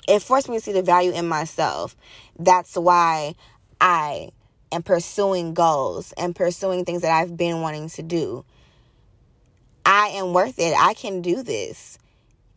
It 0.07 0.21
forced 0.21 0.51
me 0.51 0.59
to 0.59 0.63
see 0.63 0.73
the 0.73 0.83
value 0.83 1.13
in 1.13 1.27
myself. 1.27 1.97
That's 2.39 2.77
why 2.77 3.35
I 3.81 4.31
am 4.71 4.83
pursuing 4.83 5.55
goals 5.55 6.13
and 6.19 6.37
pursuing 6.37 6.85
things 6.85 7.03
that 7.03 7.13
I've 7.13 7.37
been 7.37 7.63
wanting 7.63 7.89
to 7.91 8.03
do. 8.03 8.45
I 9.87 10.09
am 10.09 10.35
worth 10.35 10.59
it. 10.59 10.75
I 10.77 10.93
can 10.95 11.23
do 11.23 11.43
this. 11.43 11.99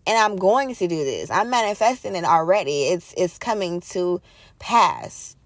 And 0.05 0.17
I'm 0.17 0.37
going 0.37 0.73
to 0.75 0.87
do 0.87 1.03
this. 1.03 1.29
I'm 1.29 1.49
manifesting 1.49 2.15
it 2.15 2.23
already. 2.23 2.83
It's 2.83 3.13
it's 3.17 3.37
coming 3.37 3.81
to 3.91 4.21
pass. 4.59 5.36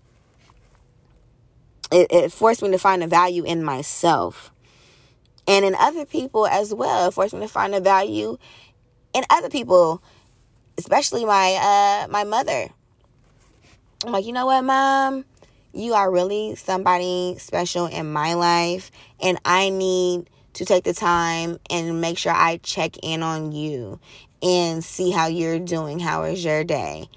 It, 1.91 2.07
it 2.11 2.31
forced 2.31 2.61
me 2.61 2.71
to 2.71 2.77
find 2.77 3.03
a 3.03 3.07
value 3.07 3.43
in 3.43 3.63
myself 3.63 4.51
and 5.47 5.65
in 5.65 5.75
other 5.75 6.05
people 6.05 6.47
as 6.47 6.73
well. 6.73 7.07
It 7.07 7.13
forced 7.13 7.33
me 7.33 7.41
to 7.41 7.47
find 7.47 7.75
a 7.75 7.81
value 7.81 8.37
in 9.13 9.23
other 9.29 9.49
people, 9.49 10.01
especially 10.77 11.25
my 11.25 12.03
uh 12.05 12.07
my 12.09 12.23
mother. 12.23 12.69
I'm 14.05 14.11
like, 14.13 14.25
you 14.25 14.33
know 14.33 14.45
what, 14.45 14.63
mom? 14.63 15.25
You 15.73 15.93
are 15.93 16.11
really 16.11 16.55
somebody 16.55 17.35
special 17.37 17.85
in 17.85 18.11
my 18.11 18.33
life, 18.33 18.91
and 19.21 19.37
I 19.45 19.69
need 19.69 20.29
to 20.53 20.65
take 20.65 20.83
the 20.83 20.93
time 20.93 21.59
and 21.69 22.01
make 22.01 22.17
sure 22.17 22.33
I 22.33 22.57
check 22.57 22.97
in 23.03 23.23
on 23.23 23.51
you 23.51 23.99
and 24.41 24.83
see 24.83 25.11
how 25.11 25.27
you're 25.27 25.59
doing. 25.59 25.99
How 25.99 26.23
is 26.23 26.43
your 26.43 26.63
day? 26.63 27.07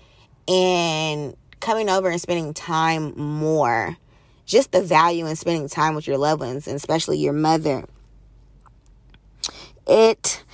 And 0.47 1.37
coming 1.61 1.89
over 1.89 2.11
and 2.11 2.21
spending 2.21 2.53
time 2.55 3.19
more. 3.19 3.97
Just 4.47 4.73
the 4.73 4.83
value 4.83 5.27
in 5.27 5.37
spending 5.37 5.69
time 5.69 5.95
with 5.95 6.07
your 6.07 6.19
loved 6.19 6.41
ones, 6.41 6.67
and 6.67 6.77
especially 6.77 7.19
your 7.19 7.33
mother. 7.33 7.85
It 9.87 10.45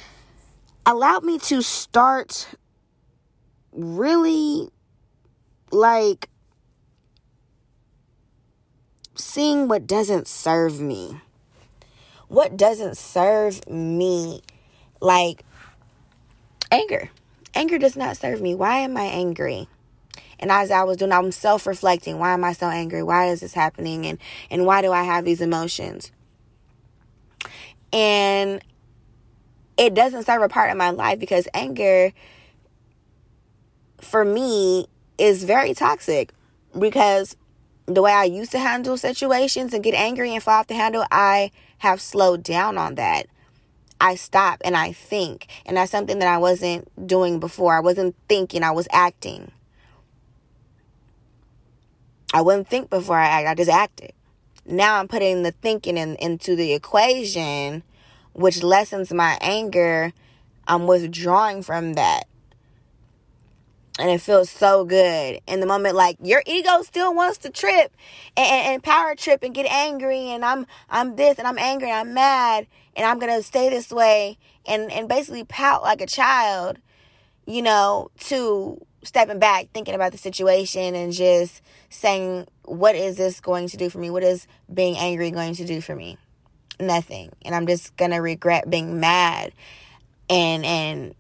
allowed 0.87 1.25
me 1.25 1.39
to 1.39 1.63
start 1.63 2.49
really 3.73 4.69
like 5.71 6.29
seeing 9.15 9.69
what 9.69 9.87
doesn't 9.87 10.27
serve 10.27 10.81
me. 10.81 11.21
What 12.29 12.57
doesn't 12.57 12.97
serve 12.97 13.69
me, 13.69 14.43
like 15.01 15.45
anger. 16.71 17.11
Anger 17.55 17.79
does 17.79 17.97
not 17.97 18.17
serve 18.17 18.41
me. 18.41 18.55
Why 18.55 18.79
am 18.79 18.97
I 18.97 19.05
angry? 19.05 19.69
And 20.41 20.51
as 20.51 20.71
I 20.71 20.83
was 20.83 20.97
doing, 20.97 21.13
I'm 21.13 21.31
self 21.31 21.67
reflecting. 21.67 22.19
Why 22.19 22.33
am 22.33 22.43
I 22.43 22.53
so 22.53 22.69
angry? 22.69 23.03
Why 23.03 23.29
is 23.29 23.41
this 23.41 23.55
happening? 23.55 24.07
And, 24.07 24.19
and 24.51 24.67
why 24.67 24.83
do 24.83 24.91
I 24.91 25.05
have 25.05 25.25
these 25.25 25.41
emotions? 25.41 26.11
And 27.93 28.63
it 29.77 29.95
doesn't 29.95 30.25
serve 30.25 30.43
a 30.43 30.49
part 30.49 30.71
in 30.71 30.79
my 30.79 30.91
life 30.91 31.19
because 31.19 31.47
anger 31.55 32.13
for 34.01 34.25
me 34.25 34.87
is 35.19 35.45
very 35.45 35.75
toxic 35.75 36.33
because 36.79 37.37
the 37.87 38.03
way 38.03 38.13
I 38.13 38.25
used 38.25 38.53
to 38.53 38.59
handle 38.59 38.97
situations 38.97 39.75
and 39.75 39.83
get 39.85 39.95
angry 39.95 40.33
and 40.35 40.43
fall 40.43 40.61
off 40.61 40.69
the 40.69 40.75
handle, 40.75 41.05
I 41.11 41.51
have 41.79 42.01
slowed 42.01 42.43
down 42.43 42.79
on 42.79 42.95
that. 42.95 43.27
I 44.01 44.15
stop 44.15 44.63
and 44.65 44.77
I 44.77 44.93
think. 44.93 45.47
And 45.67 45.77
that's 45.77 45.91
something 45.91 46.19
that 46.21 46.29
I 46.29 46.39
wasn't 46.39 46.89
doing 47.07 47.41
before. 47.41 47.77
I 47.77 47.81
wasn't 47.81 48.17
thinking, 48.29 48.63
I 48.63 48.71
was 48.71 48.89
acting. 48.93 49.51
I 52.33 52.43
wouldn't 52.43 52.69
think 52.69 52.91
before 52.91 53.19
I 53.19 53.27
act, 53.27 53.49
I 53.49 53.55
just 53.55 53.71
acted. 53.71 54.13
Now 54.65 54.99
I'm 54.99 55.09
putting 55.09 55.43
the 55.43 55.53
thinking 55.53 55.97
in, 55.97 56.17
into 56.17 56.55
the 56.55 56.73
equation 56.73 57.83
which 58.33 58.63
lessens 58.63 59.13
my 59.13 59.39
anger. 59.41 60.13
I'm 60.67 60.87
withdrawing 60.87 61.63
from 61.63 61.95
that. 61.95 62.25
And 63.99 64.09
it 64.09 64.21
feels 64.21 64.49
so 64.49 64.85
good 64.85 65.41
in 65.47 65.61
the 65.61 65.67
moment. 65.67 65.95
Like 65.95 66.17
your 66.23 66.43
ego 66.47 66.83
still 66.83 67.13
wants 67.15 67.39
to 67.39 67.51
trip 67.51 67.95
and, 68.37 68.67
and 68.67 68.83
power 68.83 69.15
trip 69.15 69.43
and 69.43 69.55
get 69.55 69.67
angry. 69.67 70.29
And 70.29 70.45
I'm 70.45 70.67
I'm 70.89 71.17
this 71.17 71.39
and 71.39 71.47
I'm 71.47 71.59
angry 71.59 71.91
and 71.91 71.99
I'm 71.99 72.15
mad 72.15 72.67
and 72.97 73.05
I'm 73.05 73.19
gonna 73.19 73.43
stay 73.43 73.69
this 73.69 73.91
way 73.91 74.39
and 74.67 74.91
and 74.91 75.09
basically 75.09 75.45
pout 75.45 75.83
like 75.83 76.01
a 76.01 76.07
child. 76.07 76.79
You 77.47 77.63
know, 77.63 78.11
to 78.21 78.87
stepping 79.03 79.39
back, 79.39 79.69
thinking 79.73 79.95
about 79.95 80.13
the 80.13 80.19
situation, 80.19 80.95
and 80.95 81.13
just 81.13 81.63
saying, 81.89 82.47
"What 82.65 82.95
is 82.95 83.17
this 83.17 83.41
going 83.41 83.69
to 83.69 83.77
do 83.77 83.91
for 83.91 83.99
me? 83.99 84.11
What 84.11 84.23
is 84.23 84.47
being 84.73 84.97
angry 84.97 85.31
going 85.31 85.55
to 85.55 85.65
do 85.65 85.81
for 85.81 85.95
me?" 85.95 86.19
nothing. 86.81 87.31
And 87.43 87.55
I'm 87.55 87.67
just 87.67 87.97
gonna 87.97 88.21
regret 88.21 88.69
being 88.69 89.01
mad 89.01 89.53
and 90.29 90.65
and 90.65 91.15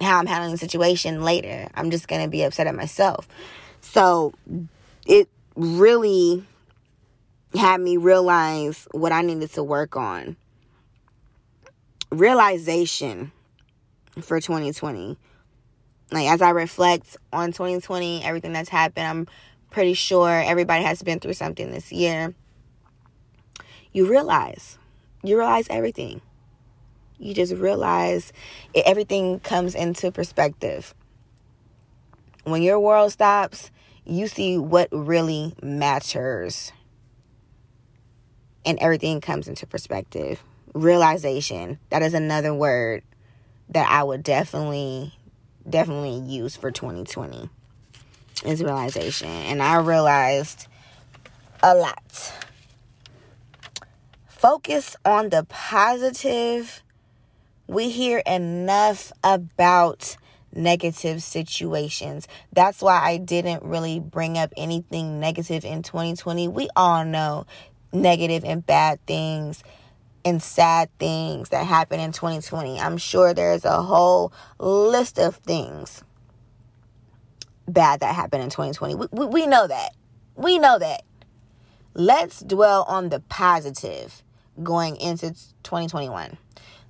how 0.00 0.18
I'm 0.18 0.26
handling 0.26 0.52
the 0.52 0.58
situation 0.58 1.22
later. 1.22 1.68
I'm 1.74 1.90
just 1.90 2.08
gonna 2.08 2.28
be 2.28 2.42
upset 2.42 2.66
at 2.66 2.74
myself. 2.74 3.28
So 3.80 4.34
it 5.06 5.28
really 5.54 6.44
had 7.54 7.80
me 7.80 7.96
realize 7.96 8.88
what 8.92 9.12
I 9.12 9.22
needed 9.22 9.52
to 9.52 9.62
work 9.62 9.96
on. 9.96 10.36
Realization 12.10 13.32
for 14.20 14.40
2020. 14.40 15.16
Like 16.12 16.28
as 16.28 16.42
I 16.42 16.50
reflect 16.50 17.16
on 17.32 17.48
2020, 17.48 18.22
everything 18.22 18.52
that's 18.52 18.68
happened, 18.68 19.06
I'm 19.06 19.26
pretty 19.70 19.94
sure 19.94 20.30
everybody 20.30 20.84
has 20.84 21.02
been 21.02 21.18
through 21.18 21.32
something 21.32 21.72
this 21.72 21.90
year 21.90 22.34
you 23.92 24.08
realize, 24.08 24.78
you 25.22 25.36
realize 25.36 25.66
everything. 25.68 26.22
You 27.18 27.34
just 27.34 27.54
realize 27.54 28.32
it, 28.74 28.84
everything 28.86 29.38
comes 29.40 29.74
into 29.74 30.10
perspective. 30.10 30.94
When 32.44 32.62
your 32.62 32.80
world 32.80 33.12
stops, 33.12 33.70
you 34.04 34.26
see 34.26 34.58
what 34.58 34.88
really 34.90 35.54
matters. 35.62 36.72
And 38.64 38.78
everything 38.80 39.20
comes 39.20 39.46
into 39.46 39.66
perspective. 39.66 40.42
Realization. 40.74 41.78
That 41.90 42.02
is 42.02 42.14
another 42.14 42.54
word 42.54 43.02
that 43.68 43.88
I 43.88 44.02
would 44.02 44.22
definitely, 44.22 45.14
definitely 45.68 46.18
use 46.18 46.56
for 46.56 46.70
2020 46.70 47.48
is 48.44 48.62
realization. 48.62 49.28
And 49.28 49.62
I 49.62 49.76
realized 49.76 50.66
a 51.62 51.74
lot 51.74 52.32
focus 54.42 54.96
on 55.04 55.28
the 55.28 55.46
positive. 55.48 56.82
We 57.68 57.90
hear 57.90 58.20
enough 58.26 59.12
about 59.22 60.16
negative 60.52 61.22
situations. 61.22 62.26
That's 62.52 62.82
why 62.82 63.00
I 63.00 63.18
didn't 63.18 63.62
really 63.62 64.00
bring 64.00 64.36
up 64.36 64.52
anything 64.56 65.20
negative 65.20 65.64
in 65.64 65.84
2020. 65.84 66.48
We 66.48 66.68
all 66.74 67.04
know 67.04 67.46
negative 67.92 68.44
and 68.44 68.66
bad 68.66 68.98
things 69.06 69.62
and 70.24 70.42
sad 70.42 70.88
things 70.98 71.48
that 71.50 71.66
happened 71.66 72.02
in 72.02 72.12
2020. 72.12 72.78
I'm 72.78 72.98
sure 72.98 73.34
there's 73.34 73.64
a 73.64 73.82
whole 73.82 74.32
list 74.58 75.18
of 75.18 75.36
things 75.36 76.04
bad 77.68 78.00
that 78.00 78.14
happened 78.14 78.42
in 78.42 78.50
2020. 78.50 78.94
We, 78.94 79.06
we, 79.10 79.26
we 79.26 79.46
know 79.46 79.66
that. 79.66 79.94
We 80.36 80.58
know 80.58 80.78
that. 80.78 81.02
Let's 81.94 82.40
dwell 82.40 82.84
on 82.88 83.10
the 83.10 83.20
positive 83.20 84.22
going 84.62 84.96
into 84.96 85.30
2021. 85.62 86.38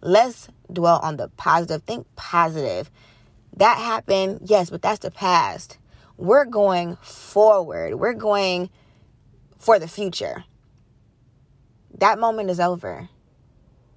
Let's 0.00 0.48
dwell 0.72 0.98
on 1.02 1.16
the 1.16 1.28
positive. 1.28 1.82
Think 1.82 2.06
positive. 2.16 2.90
That 3.56 3.78
happened, 3.78 4.40
yes, 4.44 4.70
but 4.70 4.82
that's 4.82 5.00
the 5.00 5.10
past. 5.10 5.78
We're 6.16 6.44
going 6.44 6.96
forward. 7.02 7.96
We're 7.96 8.14
going 8.14 8.70
for 9.58 9.78
the 9.78 9.88
future. 9.88 10.44
That 11.98 12.18
moment 12.18 12.50
is 12.50 12.60
over. 12.60 13.08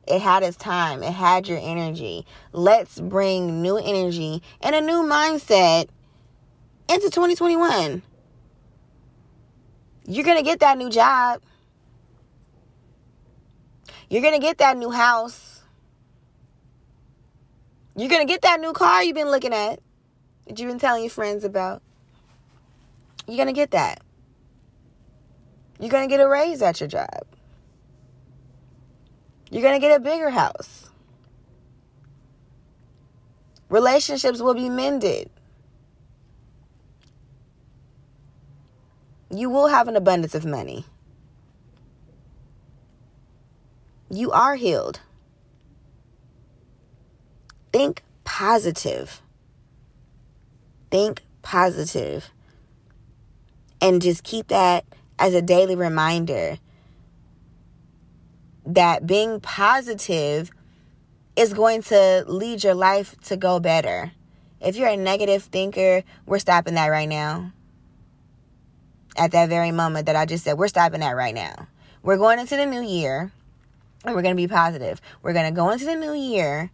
It 0.08 0.22
had 0.22 0.44
its 0.44 0.58
time. 0.58 1.02
It 1.02 1.13
had 1.13 1.48
your 1.48 1.60
energy. 1.62 2.26
Let's 2.52 3.00
bring 3.00 3.62
new 3.62 3.78
energy 3.78 4.44
and 4.62 4.76
a 4.76 4.82
new 4.82 5.04
mindset 5.04 5.88
into 6.88 7.10
2021. 7.10 8.04
You're 10.08 10.24
going 10.24 10.38
to 10.38 10.44
get 10.44 10.60
that 10.60 10.78
new 10.78 10.89
job. 10.89 11.41
You're 14.10 14.22
going 14.22 14.36
to 14.36 14.39
get 14.39 14.60
that 14.60 14.78
new 14.78 14.91
house. 14.91 15.63
You're 17.96 18.10
going 18.10 18.26
to 18.26 18.32
get 18.32 18.44
that 18.44 18.60
new 18.60 18.74
car 18.74 19.04
you've 19.04 19.15
been 19.15 19.32
looking 19.32 19.54
at, 19.54 19.80
that 20.48 20.60
you've 20.60 20.70
been 20.70 20.80
telling 20.80 21.04
your 21.04 21.10
friends 21.10 21.44
about. 21.44 21.82
You're 23.28 23.38
going 23.38 23.48
to 23.48 23.54
get 23.54 23.72
that. 23.72 24.02
You're 25.80 25.89
going 25.89 26.08
to 26.08 26.13
get 26.13 26.24
a 26.24 26.28
raise 26.28 26.62
at 26.62 26.80
your 26.80 26.89
job. 26.89 27.26
You're 29.56 29.62
going 29.62 29.80
to 29.80 29.80
get 29.80 29.96
a 29.96 30.02
bigger 30.02 30.30
house. 30.32 30.89
Relationships 33.70 34.41
will 34.41 34.54
be 34.54 34.68
mended. 34.68 35.30
You 39.30 39.50
will 39.50 39.68
have 39.68 39.88
an 39.88 39.96
abundance 39.96 40.36
of 40.36 40.46
money. 40.46 40.84
You 44.10 44.34
are 44.34 44.58
healed. 44.58 45.00
Think 47.72 48.04
positive. 48.26 49.22
Think 50.91 51.24
positive. 51.44 52.30
And 53.80 54.02
just 54.02 54.26
keep 54.26 54.50
that 54.50 54.84
as 55.18 55.34
a 55.34 55.41
daily 55.41 55.78
reminder 55.78 56.58
that 58.65 59.06
being 59.06 59.39
positive 59.39 60.51
is 61.36 61.54
going 61.54 61.82
to 61.84 62.23
lead 62.28 62.63
your 62.63 62.75
life 62.75 63.15
to 63.25 63.38
go 63.38 63.60
better. 63.60 64.12
If 64.62 64.78
you're 64.78 64.89
a 64.89 64.97
negative 64.97 65.43
thinker, 65.43 66.04
we're 66.25 66.39
stopping 66.39 66.75
that 66.75 66.88
right 66.88 67.10
now. 67.10 67.51
At 69.17 69.32
that 69.32 69.49
very 69.49 69.71
moment 69.71 70.08
that 70.08 70.15
I 70.15 70.25
just 70.25 70.43
said, 70.43 70.58
we're 70.58 70.67
stopping 70.67 71.01
that 71.01 71.15
right 71.15 71.36
now. 71.36 71.67
We're 72.01 72.17
going 72.17 72.39
into 72.39 72.56
the 72.56 72.65
new 72.65 72.82
year 72.82 73.32
and 74.04 74.15
we're 74.15 74.21
going 74.21 74.36
to 74.36 74.41
be 74.41 74.47
positive. 74.47 75.01
We're 75.21 75.34
going 75.34 75.51
to 75.51 75.56
go 75.56 75.69
into 75.69 75.86
the 75.86 75.95
new 75.95 76.13
year 76.13 76.71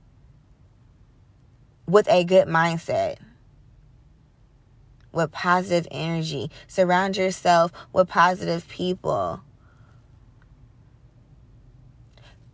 with 1.88 2.08
a 2.10 2.24
good 2.24 2.48
mindset, 2.48 3.18
with 5.12 5.32
positive 5.32 5.88
energy. 5.92 6.50
Surround 6.68 7.18
yourself 7.18 7.72
with 7.94 8.08
positive 8.08 8.68
people 8.68 9.42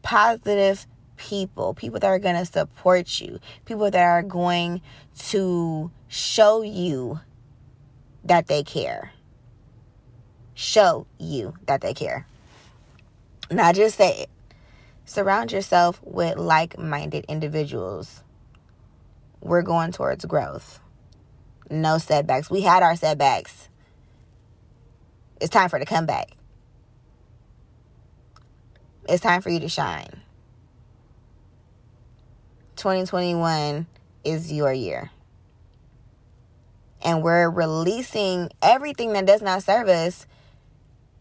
positive 0.08 0.88
people, 1.18 1.74
people 1.74 2.00
that 2.00 2.08
are 2.08 2.18
going 2.18 2.38
to 2.38 2.46
support 2.46 3.20
you, 3.20 3.42
people 3.66 3.92
that 3.92 4.02
are 4.02 4.24
going 4.24 4.82
to 5.18 5.92
show 6.08 6.62
you 6.62 7.20
that 8.24 8.48
they 8.48 8.64
care. 8.64 9.12
Show 10.54 11.08
you 11.20 11.56
that 11.66 11.82
they 11.82 11.94
care. 11.94 12.26
Not 13.52 13.76
just 13.76 13.98
say 13.98 14.22
it. 14.22 14.30
Surround 15.04 15.52
yourself 15.52 16.00
with 16.02 16.38
like 16.38 16.80
minded 16.80 17.26
individuals. 17.28 18.24
We're 19.42 19.62
going 19.62 19.92
towards 19.92 20.24
growth. 20.24 20.80
No 21.70 21.98
setbacks. 21.98 22.50
We 22.50 22.62
had 22.62 22.82
our 22.82 22.96
setbacks. 22.96 23.68
It's 25.42 25.50
time 25.50 25.68
for 25.68 25.80
the 25.80 25.86
comeback. 25.86 26.37
It's 29.08 29.24
time 29.24 29.42
for 29.42 29.50
you 29.50 29.60
to 29.62 29.70
shine. 29.70 30.22
2021 32.76 33.88
is 34.24 34.52
your 34.52 34.74
year. 34.74 35.12
And 37.02 37.24
we're 37.24 37.50
releasing 37.50 38.50
everything 38.62 39.14
that 39.14 39.26
does 39.26 39.42
not 39.42 39.64
serve 39.64 39.88
us. 39.88 40.26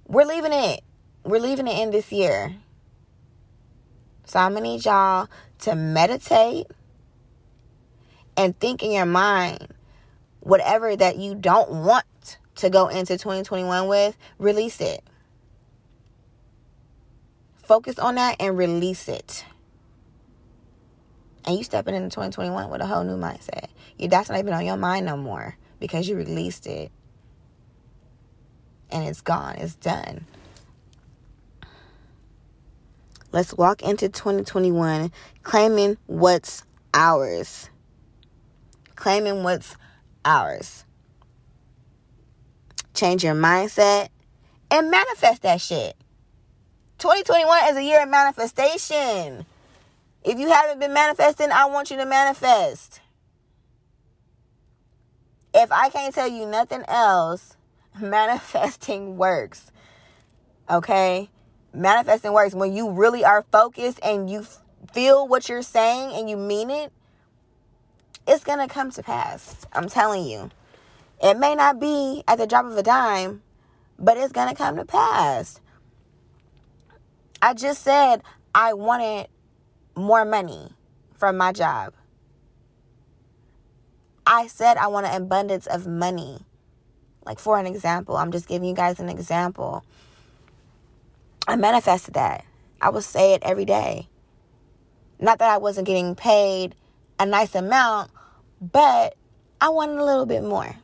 We're 0.06 0.24
leaving 0.24 0.52
it. 0.52 0.82
We're 1.24 1.40
leaving 1.40 1.68
it 1.68 1.78
in 1.78 1.90
this 1.90 2.10
year. 2.10 2.54
So 4.24 4.40
I'm 4.40 4.52
going 4.52 4.64
to 4.64 4.70
need 4.70 4.84
y'all 4.84 5.28
to 5.60 5.74
meditate 5.74 6.66
and 8.36 8.58
think 8.58 8.82
in 8.82 8.92
your 8.92 9.06
mind 9.06 9.68
whatever 10.40 10.94
that 10.94 11.16
you 11.16 11.34
don't 11.34 11.70
want 11.70 12.04
to 12.56 12.70
go 12.70 12.88
into 12.88 13.14
2021 13.14 13.86
with, 13.86 14.16
release 14.38 14.80
it. 14.80 15.02
Focus 17.66 17.98
on 17.98 18.14
that 18.14 18.36
and 18.38 18.56
release 18.56 19.08
it. 19.08 19.44
And 21.44 21.58
you 21.58 21.64
stepping 21.64 21.96
into 21.96 22.10
2021 22.10 22.70
with 22.70 22.80
a 22.80 22.86
whole 22.86 23.02
new 23.02 23.16
mindset. 23.16 23.66
You 23.98 24.06
that's 24.06 24.28
not 24.28 24.38
even 24.38 24.54
on 24.54 24.64
your 24.64 24.76
mind 24.76 25.04
no 25.04 25.16
more 25.16 25.56
because 25.80 26.08
you 26.08 26.14
released 26.14 26.68
it. 26.68 26.92
And 28.88 29.04
it's 29.04 29.20
gone. 29.20 29.56
It's 29.56 29.74
done. 29.74 30.26
Let's 33.32 33.52
walk 33.52 33.82
into 33.82 34.08
2021 34.08 35.10
claiming 35.42 35.96
what's 36.06 36.62
ours. 36.94 37.68
Claiming 38.94 39.42
what's 39.42 39.76
ours. 40.24 40.84
Change 42.94 43.24
your 43.24 43.34
mindset 43.34 44.10
and 44.70 44.88
manifest 44.88 45.42
that 45.42 45.60
shit. 45.60 45.96
2021 46.98 47.68
is 47.68 47.76
a 47.76 47.82
year 47.82 48.02
of 48.02 48.08
manifestation. 48.08 49.44
If 50.24 50.38
you 50.38 50.48
haven't 50.50 50.80
been 50.80 50.94
manifesting, 50.94 51.52
I 51.52 51.66
want 51.66 51.90
you 51.90 51.98
to 51.98 52.06
manifest. 52.06 53.00
If 55.52 55.70
I 55.70 55.90
can't 55.90 56.14
tell 56.14 56.28
you 56.28 56.46
nothing 56.46 56.84
else, 56.88 57.56
manifesting 58.00 59.18
works. 59.18 59.70
Okay? 60.70 61.28
Manifesting 61.74 62.32
works 62.32 62.54
when 62.54 62.72
you 62.72 62.90
really 62.90 63.24
are 63.24 63.44
focused 63.52 64.00
and 64.02 64.30
you 64.30 64.46
feel 64.92 65.28
what 65.28 65.50
you're 65.50 65.60
saying 65.60 66.12
and 66.14 66.30
you 66.30 66.38
mean 66.38 66.70
it. 66.70 66.92
It's 68.26 68.42
going 68.42 68.66
to 68.66 68.72
come 68.72 68.90
to 68.92 69.02
pass. 69.02 69.66
I'm 69.72 69.88
telling 69.88 70.24
you. 70.24 70.50
It 71.22 71.38
may 71.38 71.54
not 71.54 71.78
be 71.78 72.24
at 72.26 72.38
the 72.38 72.46
drop 72.46 72.64
of 72.64 72.76
a 72.76 72.82
dime, 72.82 73.42
but 73.98 74.16
it's 74.16 74.32
going 74.32 74.48
to 74.48 74.54
come 74.54 74.76
to 74.76 74.84
pass. 74.86 75.60
I 77.42 77.54
just 77.54 77.82
said 77.82 78.22
I 78.54 78.72
wanted 78.72 79.28
more 79.94 80.24
money 80.24 80.70
from 81.14 81.36
my 81.36 81.52
job. 81.52 81.94
I 84.26 84.46
said 84.48 84.76
I 84.76 84.88
want 84.88 85.06
an 85.06 85.22
abundance 85.22 85.66
of 85.66 85.86
money. 85.86 86.40
Like, 87.24 87.38
for 87.38 87.58
an 87.58 87.66
example, 87.66 88.16
I'm 88.16 88.32
just 88.32 88.48
giving 88.48 88.68
you 88.68 88.74
guys 88.74 89.00
an 89.00 89.08
example. 89.08 89.84
I 91.48 91.56
manifested 91.56 92.14
that. 92.14 92.44
I 92.80 92.90
would 92.90 93.04
say 93.04 93.34
it 93.34 93.42
every 93.44 93.64
day. 93.64 94.08
Not 95.18 95.38
that 95.38 95.50
I 95.50 95.58
wasn't 95.58 95.86
getting 95.86 96.14
paid 96.14 96.74
a 97.18 97.26
nice 97.26 97.54
amount, 97.54 98.10
but 98.60 99.14
I 99.60 99.68
wanted 99.70 99.98
a 99.98 100.04
little 100.04 100.26
bit 100.26 100.42
more. 100.42 100.76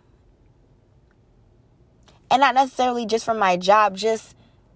And 2.31 2.41
not 2.41 2.55
necessarily 2.55 3.05
just 3.05 3.25
from 3.25 3.39
my 3.39 3.57
job, 3.57 3.97
just 3.97 4.35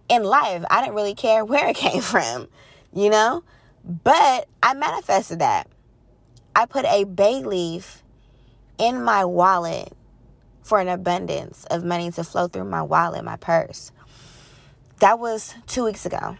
in 0.08 0.24
life. 0.24 0.64
I 0.70 0.82
didn't 0.82 0.94
really 0.94 1.14
care 1.14 1.44
where 1.44 1.68
it 1.68 1.76
came 1.76 2.02
from, 2.02 2.48
you 2.92 3.10
know? 3.10 3.42
But 3.84 4.48
I 4.62 4.74
manifested 4.74 5.38
that. 5.40 5.68
I 6.54 6.66
put 6.66 6.84
a 6.86 7.04
bay 7.04 7.42
leaf 7.42 8.02
in 8.78 9.02
my 9.02 9.24
wallet 9.24 9.92
for 10.62 10.80
an 10.80 10.88
abundance 10.88 11.64
of 11.70 11.84
money 11.84 12.10
to 12.10 12.24
flow 12.24 12.48
through 12.48 12.64
my 12.64 12.82
wallet, 12.82 13.24
my 13.24 13.36
purse. 13.36 13.92
That 14.98 15.18
was 15.18 15.54
two 15.66 15.84
weeks 15.84 16.06
ago. 16.06 16.36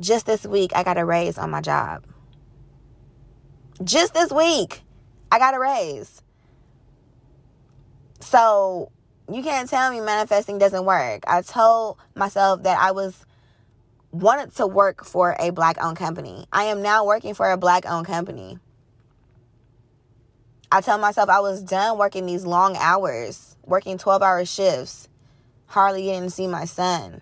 Just 0.00 0.26
this 0.26 0.46
week, 0.46 0.70
I 0.74 0.84
got 0.84 0.96
a 0.96 1.04
raise 1.04 1.36
on 1.36 1.50
my 1.50 1.60
job. 1.60 2.04
Just 3.82 4.14
this 4.14 4.32
week, 4.32 4.82
I 5.30 5.38
got 5.38 5.54
a 5.54 5.58
raise. 5.58 6.22
So 8.20 8.90
you 9.30 9.42
can't 9.42 9.68
tell 9.68 9.90
me 9.90 10.00
manifesting 10.00 10.58
doesn't 10.58 10.84
work. 10.84 11.24
I 11.26 11.42
told 11.42 11.98
myself 12.14 12.62
that 12.62 12.78
I 12.78 12.92
was 12.92 13.26
wanted 14.10 14.54
to 14.56 14.66
work 14.66 15.04
for 15.04 15.36
a 15.38 15.50
black 15.50 15.76
owned 15.82 15.98
company. 15.98 16.46
I 16.52 16.64
am 16.64 16.82
now 16.82 17.04
working 17.04 17.34
for 17.34 17.50
a 17.50 17.56
black 17.56 17.84
owned 17.86 18.06
company. 18.06 18.58
I 20.72 20.80
tell 20.80 20.98
myself 20.98 21.28
I 21.28 21.40
was 21.40 21.62
done 21.62 21.98
working 21.98 22.26
these 22.26 22.44
long 22.44 22.76
hours, 22.76 23.56
working 23.64 23.98
12 23.98 24.22
hour 24.22 24.44
shifts, 24.44 25.08
hardly 25.66 26.04
getting 26.04 26.24
to 26.24 26.30
see 26.30 26.46
my 26.46 26.64
son. 26.64 27.20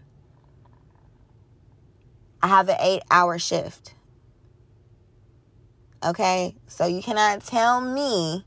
I 2.43 2.49
have 2.49 2.69
an 2.69 2.77
eight 2.81 3.03
hour 3.11 3.39
shift. 3.39 3.95
Okay? 6.05 6.55
So 6.67 6.87
you 6.87 7.03
cannot 7.03 7.45
tell 7.45 7.81
me 7.81 8.45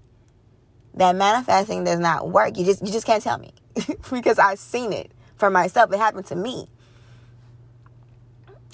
that 0.96 1.16
manifesting 1.16 1.84
does 1.84 2.00
not 2.00 2.30
work. 2.30 2.58
You 2.58 2.66
just 2.66 2.86
you 2.86 2.92
just 2.92 3.06
can't 3.06 3.24
tell 3.24 3.38
me 3.38 3.54
because 4.12 4.40
I've 4.40 4.60
seen 4.60 4.94
it 4.94 5.12
for 5.36 5.50
myself. 5.50 5.92
It 5.92 5.98
happened 5.98 6.26
to 6.28 6.36
me. 6.36 6.68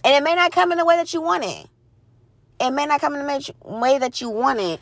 And 0.04 0.13
it 0.13 0.23
may 0.23 0.36
not 0.36 0.51
come 0.51 0.71
in 0.71 0.78
the 0.78 0.86
way 0.86 0.97
that 0.97 1.13
you 1.13 1.21
want 1.21 1.43
it. 1.45 1.67
It 2.60 2.71
may 2.71 2.86
not 2.86 3.01
come 3.01 3.15
in 3.15 3.25
the 3.25 3.54
way 3.63 3.97
that 3.97 4.21
you 4.21 4.30
want 4.30 4.60
it. 4.60 4.80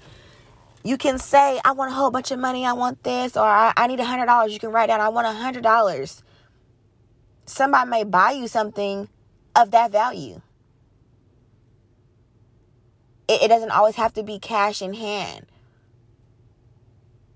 You 0.84 0.98
can 0.98 1.18
say, 1.18 1.62
I 1.64 1.72
want 1.72 1.92
a 1.92 1.96
whole 1.96 2.12
bunch 2.12 2.32
of 2.32 2.40
money. 2.40 2.66
I 2.66 2.74
want 2.74 3.04
this. 3.04 3.38
Or 3.38 3.46
I, 3.46 3.72
I 3.78 3.88
need 3.88 4.02
a 4.02 4.04
$100. 4.04 4.52
You 4.52 4.60
can 4.60 4.72
write 4.72 4.88
down, 4.88 5.00
I 5.00 5.08
want 5.10 5.28
a 5.28 5.60
$100. 5.62 6.24
Somebody 7.46 7.90
may 7.90 8.04
buy 8.04 8.32
you 8.32 8.48
something 8.50 9.08
of 9.56 9.72
that 9.72 9.92
value. 9.92 10.42
It, 13.30 13.44
it 13.44 13.48
doesn't 13.48 13.72
always 13.72 13.96
have 13.96 14.14
to 14.14 14.24
be 14.24 14.40
cash 14.40 14.82
in 14.82 14.94
hand 14.94 15.46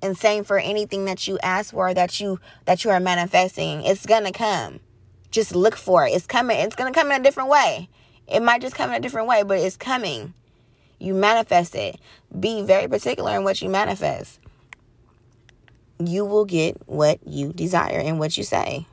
and 0.02 0.18
same 0.18 0.44
for 0.44 0.60
anything 0.60 1.06
that 1.06 1.28
you 1.28 1.40
ask 1.42 1.72
for 1.72 1.94
that 1.94 2.20
you 2.20 2.40
that 2.66 2.84
you 2.84 2.92
are 2.92 3.00
manifesting. 3.00 3.84
It's 3.84 4.06
gonna 4.06 4.32
come. 4.32 4.80
Just 5.32 5.56
look 5.56 5.76
for 5.76 6.06
it. 6.06 6.12
It's 6.12 6.28
coming. 6.28 6.60
It's 6.60 6.76
gonna 6.76 6.92
come 6.92 7.12
in 7.12 7.22
a 7.22 7.24
different 7.24 7.50
way. 7.50 7.90
It 8.28 8.42
might 8.42 8.62
just 8.62 8.76
come 8.76 8.90
in 8.90 8.96
a 8.96 9.00
different 9.00 9.28
way 9.28 9.44
but 9.44 9.60
it's 9.60 9.78
coming. 9.78 10.34
You 11.00 11.14
manifest 11.14 11.76
it. 11.76 12.00
Be 12.38 12.62
very 12.64 12.88
particular 12.88 13.36
in 13.36 13.44
what 13.44 13.62
you 13.62 13.70
manifest. 13.70 14.40
You 16.00 16.26
will 16.26 16.46
get 16.46 16.78
what 16.88 17.20
you 17.26 17.54
desire 17.54 18.00
and 18.00 18.20
what 18.20 18.38
you 18.38 18.44
say. 18.44 18.88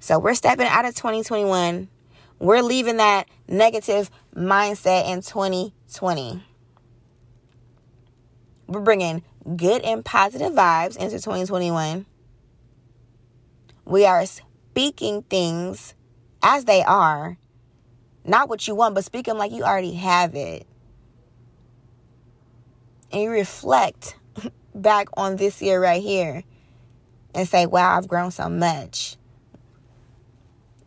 So 0.00 0.18
we're 0.18 0.34
stepping 0.34 0.66
out 0.66 0.84
of 0.84 0.94
2021 0.94 1.88
we're 2.38 2.62
leaving 2.62 2.98
that 2.98 3.26
negative 3.48 4.10
mindset 4.36 5.10
in 5.10 5.22
2020 5.22 6.42
we're 8.74 8.80
bringing 8.80 9.22
good 9.56 9.82
and 9.82 10.04
positive 10.04 10.52
vibes 10.52 10.96
into 10.96 11.16
2021. 11.16 12.06
We 13.84 14.06
are 14.06 14.24
speaking 14.26 15.22
things 15.22 15.94
as 16.42 16.64
they 16.64 16.82
are, 16.82 17.38
not 18.24 18.48
what 18.48 18.66
you 18.66 18.74
want, 18.74 18.94
but 18.94 19.04
speak 19.04 19.26
them 19.26 19.38
like 19.38 19.52
you 19.52 19.62
already 19.62 19.94
have 19.94 20.34
it. 20.34 20.66
And 23.12 23.22
you 23.22 23.30
reflect 23.30 24.16
back 24.74 25.08
on 25.16 25.36
this 25.36 25.62
year 25.62 25.80
right 25.80 26.02
here 26.02 26.42
and 27.34 27.48
say, 27.48 27.66
wow, 27.66 27.96
I've 27.96 28.08
grown 28.08 28.30
so 28.30 28.48
much. 28.48 29.16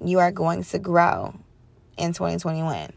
You 0.03 0.19
are 0.19 0.31
going 0.31 0.63
to 0.63 0.79
grow 0.79 1.35
in 1.97 2.13
2021. 2.13 2.91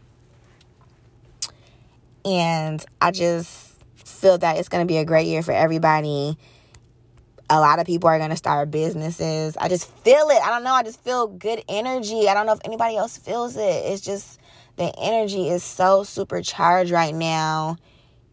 And 2.23 2.85
I 2.99 3.11
just 3.11 3.70
feel 4.21 4.37
that 4.37 4.57
it's 4.57 4.69
going 4.69 4.85
to 4.85 4.91
be 4.91 4.97
a 4.97 5.05
great 5.05 5.27
year 5.27 5.41
for 5.41 5.51
everybody. 5.51 6.37
A 7.49 7.59
lot 7.59 7.79
of 7.79 7.85
people 7.85 8.07
are 8.07 8.17
going 8.17 8.29
to 8.29 8.37
start 8.37 8.71
businesses. 8.71 9.57
I 9.57 9.67
just 9.67 9.91
feel 10.03 10.29
it. 10.29 10.41
I 10.41 10.49
don't 10.49 10.63
know. 10.63 10.73
I 10.73 10.83
just 10.83 11.03
feel 11.03 11.27
good 11.27 11.63
energy. 11.67 12.29
I 12.29 12.33
don't 12.33 12.45
know 12.45 12.53
if 12.53 12.61
anybody 12.63 12.95
else 12.95 13.17
feels 13.17 13.57
it. 13.57 13.61
It's 13.61 14.01
just 14.01 14.39
the 14.77 14.93
energy 14.97 15.49
is 15.49 15.63
so 15.63 16.03
supercharged 16.03 16.91
right 16.91 17.13
now. 17.13 17.77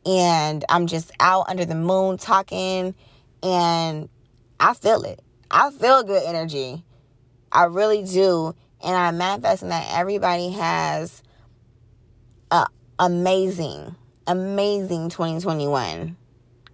And 0.07 0.65
I'm 0.69 0.87
just 0.87 1.11
out 1.19 1.49
under 1.49 1.65
the 1.65 1.75
moon 1.75 2.19
talking. 2.19 2.95
And 3.43 4.09
I 4.61 4.75
feel 4.75 5.03
it. 5.03 5.21
I 5.51 5.71
feel 5.71 6.03
good 6.05 6.23
energy. 6.25 6.85
I 7.51 7.65
really 7.65 8.05
do. 8.05 8.55
And 8.85 8.95
I'm 8.95 9.19
manifesting 9.19 9.71
that 9.71 9.89
everybody 9.91 10.51
has 10.51 11.23
a 12.51 12.67
amazing 13.01 13.97
amazing 14.29 15.09
2021 15.09 16.17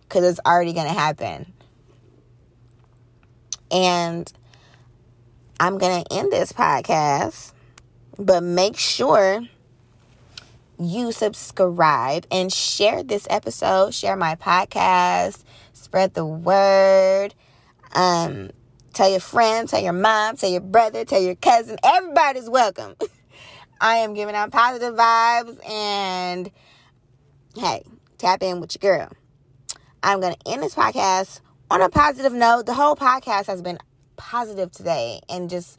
because 0.03 0.25
it's 0.25 0.41
already 0.45 0.73
going 0.73 0.89
to 0.89 0.93
happen. 0.93 1.53
And 3.71 4.31
I'm 5.59 5.79
going 5.79 6.05
to 6.05 6.13
end 6.15 6.31
this 6.31 6.53
podcast, 6.53 7.53
but 8.19 8.43
make 8.43 8.77
sure 8.77 9.41
you 10.79 11.13
subscribe 11.13 12.27
and 12.31 12.53
share 12.53 13.03
this 13.03 13.27
episode, 13.31 13.95
share 13.95 14.17
my 14.17 14.35
podcast, 14.35 15.43
spread 15.73 16.15
the 16.15 16.27
word. 16.27 17.35
Um, 17.95 18.51
tell 18.93 19.11
your 19.11 19.21
friends, 19.21 19.71
tell 19.71 19.83
your 19.83 19.93
mom, 19.93 20.37
tell 20.37 20.51
your 20.51 20.61
brother, 20.61 21.05
tell 21.05 21.23
your 21.23 21.37
cousin. 21.37 21.79
Everybody's 21.83 22.51
welcome. 22.51 22.97
I 23.81 23.97
am 23.97 24.15
giving 24.15 24.35
out 24.35 24.51
positive 24.51 24.95
vibes 24.95 25.69
and 25.69 26.51
hey, 27.57 27.85
tap 28.19 28.43
in 28.43 28.61
with 28.61 28.77
your 28.81 28.99
girl. 28.99 29.09
I'm 30.03 30.21
going 30.21 30.35
to 30.35 30.51
end 30.51 30.63
this 30.63 30.75
podcast 30.75 31.41
on 31.71 31.81
a 31.81 31.89
positive 31.89 32.33
note. 32.33 32.67
The 32.67 32.75
whole 32.75 32.97
podcast 32.97 33.47
has 33.47 33.63
been 33.63 33.79
positive 34.17 34.71
today 34.71 35.21
and 35.29 35.49
just 35.49 35.79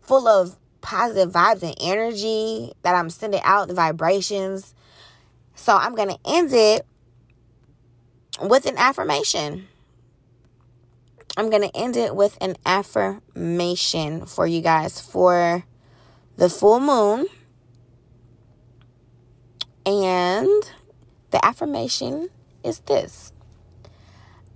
full 0.00 0.26
of 0.26 0.56
positive 0.80 1.32
vibes 1.32 1.62
and 1.62 1.74
energy 1.80 2.72
that 2.82 2.94
I'm 2.94 3.10
sending 3.10 3.40
out, 3.44 3.68
the 3.68 3.74
vibrations. 3.74 4.74
So 5.54 5.76
I'm 5.76 5.94
going 5.94 6.08
to 6.08 6.18
end 6.24 6.52
it 6.52 6.86
with 8.40 8.66
an 8.66 8.76
affirmation. 8.78 9.68
I'm 11.36 11.50
going 11.50 11.62
to 11.62 11.76
end 11.76 11.96
it 11.96 12.14
with 12.14 12.36
an 12.40 12.56
affirmation 12.66 14.26
for 14.26 14.46
you 14.46 14.60
guys 14.60 15.00
for 15.00 15.64
the 16.36 16.48
full 16.48 16.80
moon. 16.80 17.26
And 19.84 20.62
the 21.32 21.44
affirmation 21.44 22.28
is 22.62 22.78
this 22.80 23.32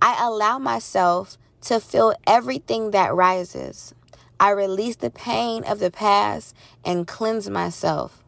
I 0.01 0.25
allow 0.25 0.57
myself 0.59 1.37
to 1.61 1.79
feel 1.79 2.13
everything 2.25 2.91
that 2.91 3.13
rises. 3.13 3.93
I 4.39 4.51
release 4.51 4.95
the 4.95 5.09
pain 5.09 5.63
of 5.63 5.79
the 5.79 5.91
past 5.91 6.55
and 6.85 7.07
cleanse 7.07 7.49
myself. 7.49 8.23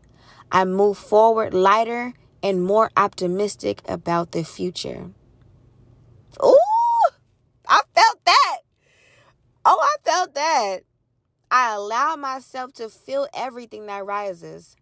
I 0.52 0.66
move 0.66 0.98
forward 0.98 1.54
lighter 1.54 2.14
and 2.42 2.64
more 2.64 2.90
optimistic 2.98 3.82
about 3.88 4.32
the 4.32 4.44
future. 4.44 5.12
Ooh, 6.44 6.58
I 7.68 7.82
felt 7.94 8.26
that. 8.26 8.58
Oh, 9.64 9.80
I 9.80 9.96
felt 10.10 10.34
that. 10.34 10.80
I 11.52 11.74
allow 11.76 12.16
myself 12.16 12.74
to 12.74 12.90
feel 12.90 13.28
everything 13.34 13.86
that 13.86 14.06
rises. 14.06 14.76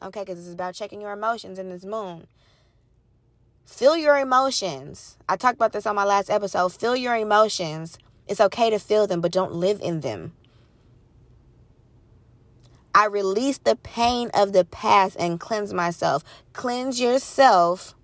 Okay, 0.00 0.20
because 0.20 0.36
this 0.36 0.46
is 0.46 0.54
about 0.54 0.74
checking 0.74 1.00
your 1.00 1.12
emotions 1.12 1.58
in 1.58 1.68
this 1.68 1.84
moon. 1.84 2.28
Feel 3.70 3.96
your 3.96 4.18
emotions. 4.18 5.16
I 5.28 5.36
talked 5.36 5.54
about 5.54 5.72
this 5.72 5.86
on 5.86 5.94
my 5.94 6.04
last 6.04 6.28
episode. 6.28 6.70
Feel 6.72 6.96
your 6.96 7.16
emotions. 7.16 7.98
It's 8.26 8.40
okay 8.40 8.68
to 8.68 8.78
feel 8.78 9.06
them, 9.06 9.20
but 9.20 9.32
don't 9.32 9.54
live 9.54 9.80
in 9.80 10.00
them. 10.00 10.32
I 12.92 13.06
release 13.06 13.58
the 13.58 13.76
pain 13.76 14.28
of 14.34 14.52
the 14.52 14.64
past 14.64 15.16
and 15.18 15.38
cleanse 15.38 15.72
myself. 15.72 16.24
Cleanse 16.52 17.00
yourself 17.00 17.94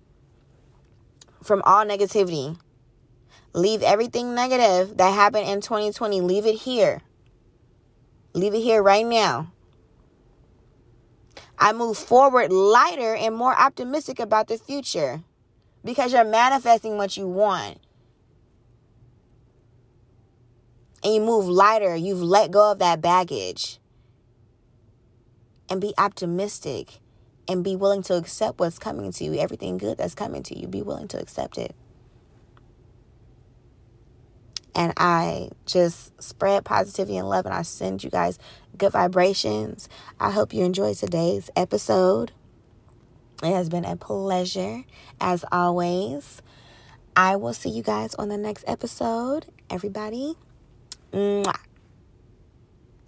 from 1.43 1.61
all 1.63 1.85
negativity. 1.85 2.57
Leave 3.53 3.83
everything 3.83 4.33
negative 4.33 4.97
that 4.97 5.13
happened 5.13 5.47
in 5.49 5.59
2020, 5.59 6.21
leave 6.21 6.45
it 6.45 6.55
here. 6.55 7.01
Leave 8.33 8.55
it 8.55 8.61
here 8.61 8.81
right 8.81 9.05
now. 9.05 9.51
I 11.59 11.73
move 11.73 11.97
forward 11.97 12.51
lighter 12.53 13.13
and 13.15 13.35
more 13.35 13.53
optimistic 13.53 14.19
about 14.19 14.47
the 14.47 14.57
future 14.57 15.23
because 15.87 16.11
you're 16.11 16.25
manifesting 16.25 16.97
what 16.97 17.15
you 17.15 17.25
want. 17.25 17.79
And 21.01 21.13
you 21.13 21.21
move 21.21 21.47
lighter, 21.47 21.95
you've 21.95 22.21
let 22.21 22.51
go 22.51 22.73
of 22.73 22.79
that 22.79 23.01
baggage. 23.01 23.79
And 25.69 25.79
be 25.79 25.93
optimistic 25.97 26.99
and 27.47 27.63
be 27.63 27.77
willing 27.77 28.03
to 28.03 28.15
accept 28.15 28.59
what's 28.59 28.77
coming 28.77 29.13
to 29.13 29.23
you. 29.23 29.35
Everything 29.35 29.77
good 29.77 29.97
that's 29.97 30.13
coming 30.13 30.43
to 30.43 30.59
you, 30.59 30.67
be 30.67 30.81
willing 30.81 31.07
to 31.07 31.19
accept 31.21 31.57
it. 31.57 31.73
And 34.75 34.91
I 34.97 35.51
just 35.65 36.21
spread 36.21 36.65
positivity 36.65 37.17
and 37.17 37.29
love, 37.29 37.45
and 37.45 37.55
I 37.55 37.61
send 37.61 38.03
you 38.03 38.09
guys 38.09 38.39
good 38.77 38.91
vibrations. 38.91 39.87
I 40.19 40.31
hope 40.31 40.53
you 40.53 40.65
enjoyed 40.65 40.97
today's 40.97 41.49
episode. 41.55 42.33
It 43.43 43.51
has 43.51 43.69
been 43.69 43.85
a 43.85 43.95
pleasure 43.95 44.83
as 45.21 45.45
always. 45.51 46.41
I 47.15 47.35
will 47.35 47.53
see 47.53 47.69
you 47.69 47.83
guys 47.83 48.15
on 48.15 48.29
the 48.29 48.37
next 48.37 48.63
episode. 48.67 49.45
Everybody, 49.69 50.35
mwah. 51.13 51.66